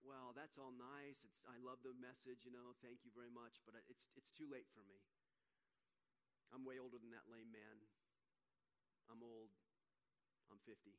well, 0.00 0.32
that's 0.32 0.56
all 0.56 0.72
nice. 0.72 1.20
It's, 1.28 1.44
I 1.44 1.60
love 1.60 1.84
the 1.84 1.92
message, 2.00 2.40
you 2.40 2.48
know, 2.48 2.72
thank 2.80 3.04
you 3.04 3.12
very 3.12 3.28
much, 3.28 3.60
but 3.68 3.76
it's, 3.84 4.08
it's 4.16 4.32
too 4.32 4.48
late 4.48 4.64
for 4.72 4.80
me. 4.88 4.96
I'm 6.48 6.64
way 6.64 6.80
older 6.80 6.96
than 6.96 7.12
that 7.12 7.28
lame 7.28 7.52
man. 7.52 7.84
I'm 9.12 9.20
old. 9.20 9.52
I'm 10.48 10.56
50. 10.64 10.96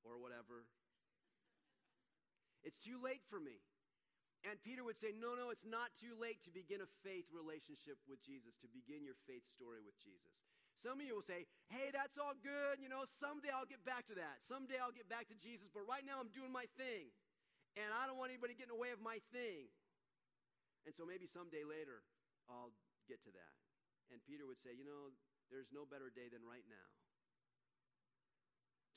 Or 0.00 0.16
whatever. 0.16 0.64
It's 2.64 2.80
too 2.80 2.96
late 3.04 3.28
for 3.28 3.36
me. 3.36 3.60
And 4.48 4.56
Peter 4.64 4.80
would 4.80 4.96
say, 4.96 5.12
No, 5.12 5.36
no, 5.36 5.52
it's 5.52 5.68
not 5.68 5.92
too 6.00 6.16
late 6.16 6.40
to 6.48 6.50
begin 6.56 6.80
a 6.80 6.88
faith 7.04 7.28
relationship 7.28 8.00
with 8.08 8.24
Jesus, 8.24 8.56
to 8.64 8.68
begin 8.72 9.04
your 9.04 9.20
faith 9.28 9.44
story 9.52 9.84
with 9.84 10.00
Jesus. 10.00 10.51
Some 10.82 10.98
of 10.98 11.06
you 11.06 11.14
will 11.14 11.22
say, 11.22 11.46
Hey, 11.70 11.94
that's 11.94 12.18
all 12.18 12.34
good. 12.34 12.82
You 12.82 12.90
know, 12.90 13.06
someday 13.06 13.54
I'll 13.54 13.70
get 13.70 13.86
back 13.86 14.10
to 14.10 14.18
that. 14.18 14.42
Someday 14.42 14.82
I'll 14.82 14.92
get 14.94 15.06
back 15.06 15.30
to 15.30 15.38
Jesus, 15.38 15.70
but 15.70 15.86
right 15.86 16.02
now 16.02 16.18
I'm 16.18 16.34
doing 16.34 16.50
my 16.50 16.66
thing. 16.74 17.14
And 17.78 17.94
I 17.94 18.10
don't 18.10 18.18
want 18.18 18.34
anybody 18.34 18.58
getting 18.58 18.74
in 18.74 18.76
the 18.76 18.82
way 18.82 18.90
of 18.90 19.00
my 19.00 19.22
thing. 19.30 19.70
And 20.84 20.92
so 20.92 21.06
maybe 21.06 21.30
someday 21.30 21.62
later 21.62 22.02
I'll 22.50 22.74
get 23.06 23.22
to 23.24 23.32
that. 23.32 23.54
And 24.10 24.18
Peter 24.26 24.42
would 24.44 24.58
say, 24.58 24.74
You 24.74 24.82
know, 24.82 25.14
there's 25.54 25.70
no 25.70 25.86
better 25.86 26.10
day 26.10 26.26
than 26.26 26.42
right 26.42 26.66
now 26.66 26.90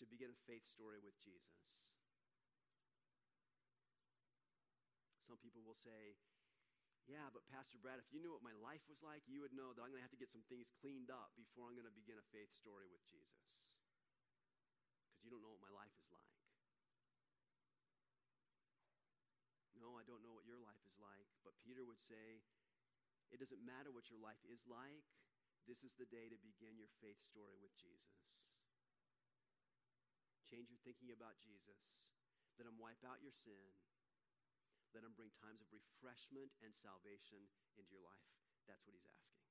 to 0.02 0.10
begin 0.10 0.34
a 0.34 0.39
faith 0.50 0.65
story 0.67 1.00
with 1.00 1.15
Jesus. 1.21 1.62
Some 5.30 5.38
people 5.39 5.62
will 5.62 5.78
say, 5.78 6.17
yeah, 7.06 7.30
but 7.30 7.46
Pastor 7.54 7.78
Brad, 7.78 8.02
if 8.02 8.10
you 8.10 8.18
knew 8.18 8.34
what 8.34 8.41
my 8.41 8.56
life 8.65 8.82
was 8.89 8.98
like, 9.06 9.22
you 9.30 9.46
would 9.46 9.54
know 9.54 9.74
that 9.78 9.82
I'm 9.86 9.94
going 9.94 10.02
to 10.02 10.08
have 10.08 10.13
to 10.18 10.22
get 10.22 10.34
some 10.34 10.46
things 10.50 10.65
cleaned 10.82 11.13
up 11.13 11.30
before 11.38 11.70
I'm 11.70 11.78
going 11.78 11.86
to 11.86 11.94
begin 11.94 12.18
a 12.18 12.26
faith 12.34 12.50
story 12.58 12.89
with 12.89 13.06
Jesus. 13.06 13.46
Because 15.13 15.22
you 15.22 15.30
don't 15.30 15.46
know 15.46 15.54
what 15.54 15.62
my 15.62 15.74
life 15.74 15.94
is 16.02 16.10
like. 16.10 16.34
No, 19.78 20.02
I 20.02 20.04
don't 20.10 20.26
know 20.26 20.34
what 20.34 20.50
your 20.50 20.58
life 20.58 20.82
is 20.82 20.98
like. 20.98 21.30
But 21.46 21.54
Peter 21.62 21.86
would 21.86 22.02
say, 22.10 22.41
it 23.30 23.38
doesn't 23.38 23.62
matter 23.62 23.94
what 23.94 24.10
your 24.10 24.18
life 24.18 24.41
is 24.50 24.65
like. 24.65 25.06
This 25.70 25.86
is 25.86 25.94
the 26.02 26.10
day 26.10 26.26
to 26.30 26.38
begin 26.41 26.74
your 26.74 26.89
faith 27.06 27.22
story 27.22 27.58
with 27.62 27.74
Jesus. 27.78 28.50
Change 30.46 30.74
your 30.74 30.82
thinking 30.82 31.13
about 31.13 31.38
Jesus. 31.38 31.82
Let 32.58 32.65
him 32.65 32.82
wipe 32.82 33.02
out 33.06 33.22
your 33.22 33.34
sin. 33.34 33.74
Let 34.96 35.04
him 35.04 35.12
bring 35.12 35.36
times 35.44 35.60
of 35.60 35.68
refreshment 35.76 36.56
and 36.64 36.72
salvation 36.72 37.52
into 37.76 37.92
your 37.92 38.00
life. 38.00 38.32
That's 38.64 38.80
what 38.88 38.96
he's 38.96 39.04
asking. 39.04 39.44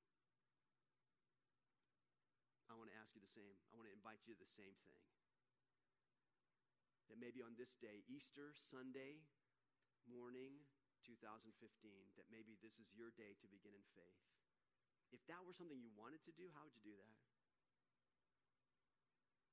I 2.72 2.80
want 2.80 2.88
to 2.88 2.96
ask 2.96 3.12
you 3.12 3.20
the 3.20 3.28
same. 3.28 3.52
I 3.68 3.76
want 3.76 3.92
to 3.92 3.94
invite 3.94 4.24
you 4.24 4.32
to 4.32 4.40
the 4.40 4.48
same 4.56 4.72
thing. 4.88 5.04
That 7.12 7.20
maybe 7.20 7.44
on 7.44 7.60
this 7.60 7.76
day, 7.76 8.00
Easter 8.08 8.56
Sunday 8.56 9.20
morning 10.08 10.64
2015, 11.04 11.52
that 12.16 12.24
maybe 12.32 12.56
this 12.64 12.80
is 12.80 12.88
your 12.96 13.12
day 13.12 13.36
to 13.36 13.46
begin 13.52 13.76
in 13.76 13.84
faith. 13.92 14.16
if 15.12 15.20
that 15.30 15.44
were 15.46 15.54
something 15.54 15.78
you 15.78 15.92
wanted 15.94 16.24
to 16.26 16.34
do, 16.34 16.50
how 16.56 16.64
would 16.66 16.74
you 16.74 16.82
do 16.82 16.96
that? 16.98 17.14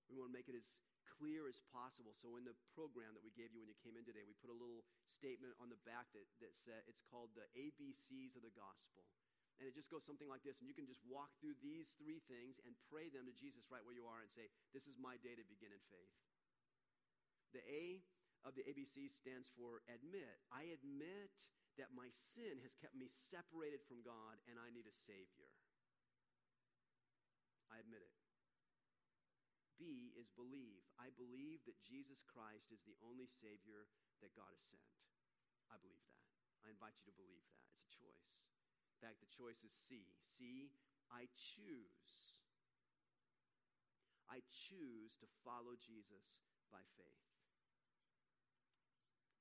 We 0.10 0.18
want 0.18 0.32
to 0.32 0.38
make 0.40 0.50
it 0.50 0.58
as 0.58 0.66
clear 1.06 1.50
as 1.50 1.58
possible. 1.74 2.14
So 2.18 2.38
in 2.38 2.44
the 2.46 2.58
program 2.74 3.14
that 3.14 3.24
we 3.26 3.34
gave 3.34 3.54
you 3.54 3.62
when 3.62 3.70
you 3.70 3.78
came 3.82 3.98
in 3.98 4.06
today, 4.06 4.26
we 4.26 4.38
put 4.42 4.54
a 4.54 4.58
little 4.58 4.86
statement 5.14 5.54
on 5.62 5.70
the 5.70 5.80
back 5.86 6.10
that, 6.18 6.26
that 6.42 6.54
said 6.66 6.86
it's 6.86 7.02
called 7.10 7.34
the 7.38 7.46
ABCs 7.54 8.38
of 8.38 8.44
the 8.46 8.54
gospel. 8.54 9.06
And 9.62 9.70
it 9.70 9.78
just 9.78 9.94
goes 9.94 10.02
something 10.02 10.26
like 10.26 10.42
this, 10.42 10.58
and 10.58 10.66
you 10.66 10.74
can 10.74 10.90
just 10.90 11.06
walk 11.06 11.30
through 11.38 11.54
these 11.62 11.94
three 12.02 12.18
things 12.26 12.58
and 12.66 12.74
pray 12.90 13.14
them 13.14 13.30
to 13.30 13.36
Jesus 13.38 13.70
right 13.70 13.86
where 13.86 13.94
you 13.94 14.10
are 14.10 14.18
and 14.18 14.32
say, 14.34 14.50
This 14.74 14.90
is 14.90 14.98
my 14.98 15.22
day 15.22 15.38
to 15.38 15.46
begin 15.46 15.70
in 15.70 15.84
faith. 15.94 16.16
The 17.54 17.62
A 17.70 18.02
of 18.42 18.58
the 18.58 18.66
ABC 18.66 19.14
stands 19.14 19.46
for 19.54 19.86
admit. 19.86 20.42
I 20.50 20.74
admit 20.74 21.30
that 21.78 21.94
my 21.94 22.10
sin 22.34 22.58
has 22.66 22.74
kept 22.74 22.98
me 22.98 23.06
separated 23.30 23.86
from 23.86 24.02
God 24.02 24.42
and 24.50 24.58
I 24.58 24.74
need 24.74 24.90
a 24.90 24.96
Savior. 25.06 25.50
I 27.70 27.80
admit 27.80 28.02
it. 28.02 28.21
B 29.82 30.13
is 30.13 30.30
believe. 30.38 30.86
I 31.02 31.10
believe 31.17 31.65
that 31.65 31.82
Jesus 31.82 32.22
Christ 32.30 32.70
is 32.70 32.86
the 32.86 32.94
only 33.02 33.26
Savior 33.41 33.89
that 34.22 34.38
God 34.38 34.54
has 34.54 34.62
sent. 34.70 34.86
I 35.74 35.82
believe 35.82 36.06
that. 36.06 36.22
I 36.62 36.70
invite 36.70 36.94
you 37.02 37.10
to 37.10 37.17
believe 37.17 37.41
that. 37.41 37.65
It's 37.74 37.89
a 37.89 37.98
choice. 37.98 38.30
In 38.94 38.98
fact, 39.02 39.17
the 39.17 39.34
choice 39.34 39.58
is 39.65 39.74
C. 39.89 40.06
C, 40.38 40.70
I 41.10 41.26
choose. 41.58 42.38
I 44.30 44.46
choose 44.70 45.17
to 45.17 45.28
follow 45.41 45.74
Jesus 45.82 46.30
by 46.70 46.86
faith. 46.94 47.26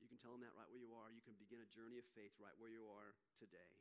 You 0.00 0.08
can 0.08 0.16
tell 0.16 0.32
him 0.32 0.40
that 0.42 0.56
right 0.56 0.66
where 0.72 0.80
you 0.80 0.96
are. 0.96 1.12
You 1.12 1.20
can 1.20 1.36
begin 1.36 1.60
a 1.60 1.68
journey 1.68 2.00
of 2.00 2.08
faith 2.16 2.32
right 2.40 2.56
where 2.56 2.72
you 2.72 2.88
are 2.88 3.12
today. 3.36 3.76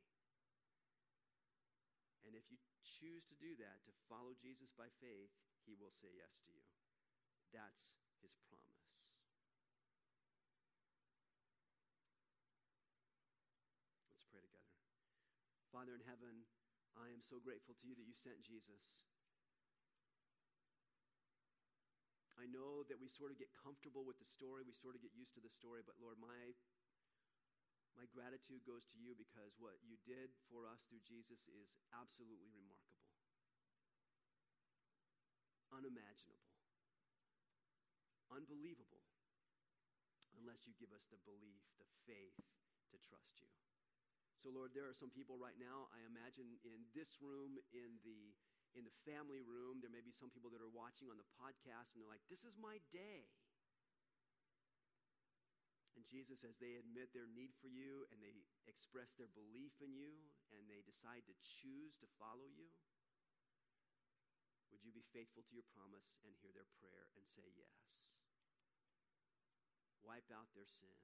And 2.28 2.36
if 2.36 2.44
you 2.52 2.60
choose 3.00 3.24
to 3.32 3.36
do 3.40 3.56
that, 3.64 3.80
to 3.88 3.94
follow 4.12 4.36
Jesus 4.36 4.70
by 4.76 4.92
faith, 5.00 5.32
he 5.66 5.76
will 5.76 5.92
say 5.92 6.12
yes 6.16 6.32
to 6.46 6.50
you. 6.54 6.64
That's 7.52 7.96
his 8.22 8.36
promise. 8.48 8.84
Let's 14.14 14.28
pray 14.30 14.44
together. 14.46 14.76
Father 15.74 15.96
in 15.98 16.04
heaven, 16.06 16.46
I 17.00 17.10
am 17.10 17.24
so 17.24 17.40
grateful 17.40 17.74
to 17.80 17.86
you 17.88 17.96
that 17.96 18.06
you 18.06 18.14
sent 18.14 18.44
Jesus. 18.44 19.08
I 22.40 22.48
know 22.48 22.88
that 22.88 22.96
we 23.04 23.12
sort 23.12 23.36
of 23.36 23.38
get 23.42 23.52
comfortable 23.52 24.08
with 24.08 24.16
the 24.16 24.30
story, 24.32 24.64
we 24.64 24.72
sort 24.72 24.96
of 24.96 25.04
get 25.04 25.12
used 25.12 25.36
to 25.36 25.44
the 25.44 25.52
story, 25.52 25.84
but 25.84 26.00
Lord, 26.00 26.16
my 26.24 26.56
my 28.00 28.08
gratitude 28.16 28.64
goes 28.64 28.88
to 28.96 28.98
you 29.04 29.12
because 29.12 29.60
what 29.60 29.76
you 29.84 30.00
did 30.08 30.32
for 30.48 30.64
us 30.64 30.80
through 30.88 31.04
Jesus 31.04 31.44
is 31.52 31.68
absolutely 31.92 32.48
remarkable. 32.56 33.09
Unimaginable. 35.80 36.52
Unbelievable. 38.28 39.00
Unless 40.36 40.68
you 40.68 40.76
give 40.76 40.92
us 40.92 41.08
the 41.08 41.20
belief, 41.24 41.64
the 41.80 41.88
faith 42.04 42.36
to 42.92 43.00
trust 43.00 43.40
you. 43.40 43.48
So, 44.44 44.52
Lord, 44.52 44.76
there 44.76 44.92
are 44.92 44.96
some 44.96 45.12
people 45.12 45.40
right 45.40 45.56
now, 45.56 45.88
I 45.96 46.04
imagine, 46.04 46.60
in 46.68 46.84
this 46.92 47.24
room, 47.24 47.60
in 47.72 47.96
the 48.04 48.36
in 48.78 48.86
the 48.86 48.94
family 49.08 49.42
room. 49.42 49.82
There 49.82 49.90
may 49.90 50.04
be 50.04 50.14
some 50.14 50.30
people 50.30 50.52
that 50.54 50.62
are 50.62 50.70
watching 50.70 51.10
on 51.10 51.18
the 51.18 51.26
podcast 51.42 51.96
and 51.96 52.04
they're 52.04 52.12
like, 52.12 52.22
this 52.30 52.46
is 52.46 52.54
my 52.60 52.78
day. 52.94 53.26
And 55.98 56.06
Jesus, 56.06 56.46
as 56.46 56.56
they 56.62 56.78
admit 56.78 57.12
their 57.12 57.28
need 57.28 57.52
for 57.60 57.68
you 57.68 58.06
and 58.14 58.22
they 58.22 58.32
express 58.70 59.12
their 59.18 59.28
belief 59.34 59.74
in 59.82 59.92
you 59.92 60.14
and 60.54 60.70
they 60.70 60.86
decide 60.86 61.26
to 61.28 61.36
choose 61.42 61.98
to 62.00 62.08
follow 62.22 62.46
you, 62.46 62.70
would 64.80 64.96
you 64.96 64.96
be 64.96 65.12
faithful 65.12 65.44
to 65.44 65.52
your 65.52 65.68
promise 65.76 66.16
and 66.24 66.32
hear 66.40 66.56
their 66.56 66.72
prayer 66.80 67.12
and 67.20 67.28
say 67.36 67.44
yes? 67.52 68.08
Wipe 70.00 70.32
out 70.32 70.48
their 70.56 70.72
sin. 70.72 70.96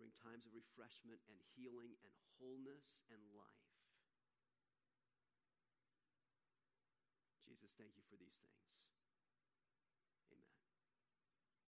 Bring 0.00 0.08
times 0.16 0.48
of 0.48 0.56
refreshment 0.56 1.20
and 1.28 1.36
healing 1.52 2.00
and 2.00 2.16
wholeness 2.40 3.04
and 3.12 3.20
life. 3.36 3.76
Jesus, 7.44 7.76
thank 7.76 7.92
you. 8.00 8.05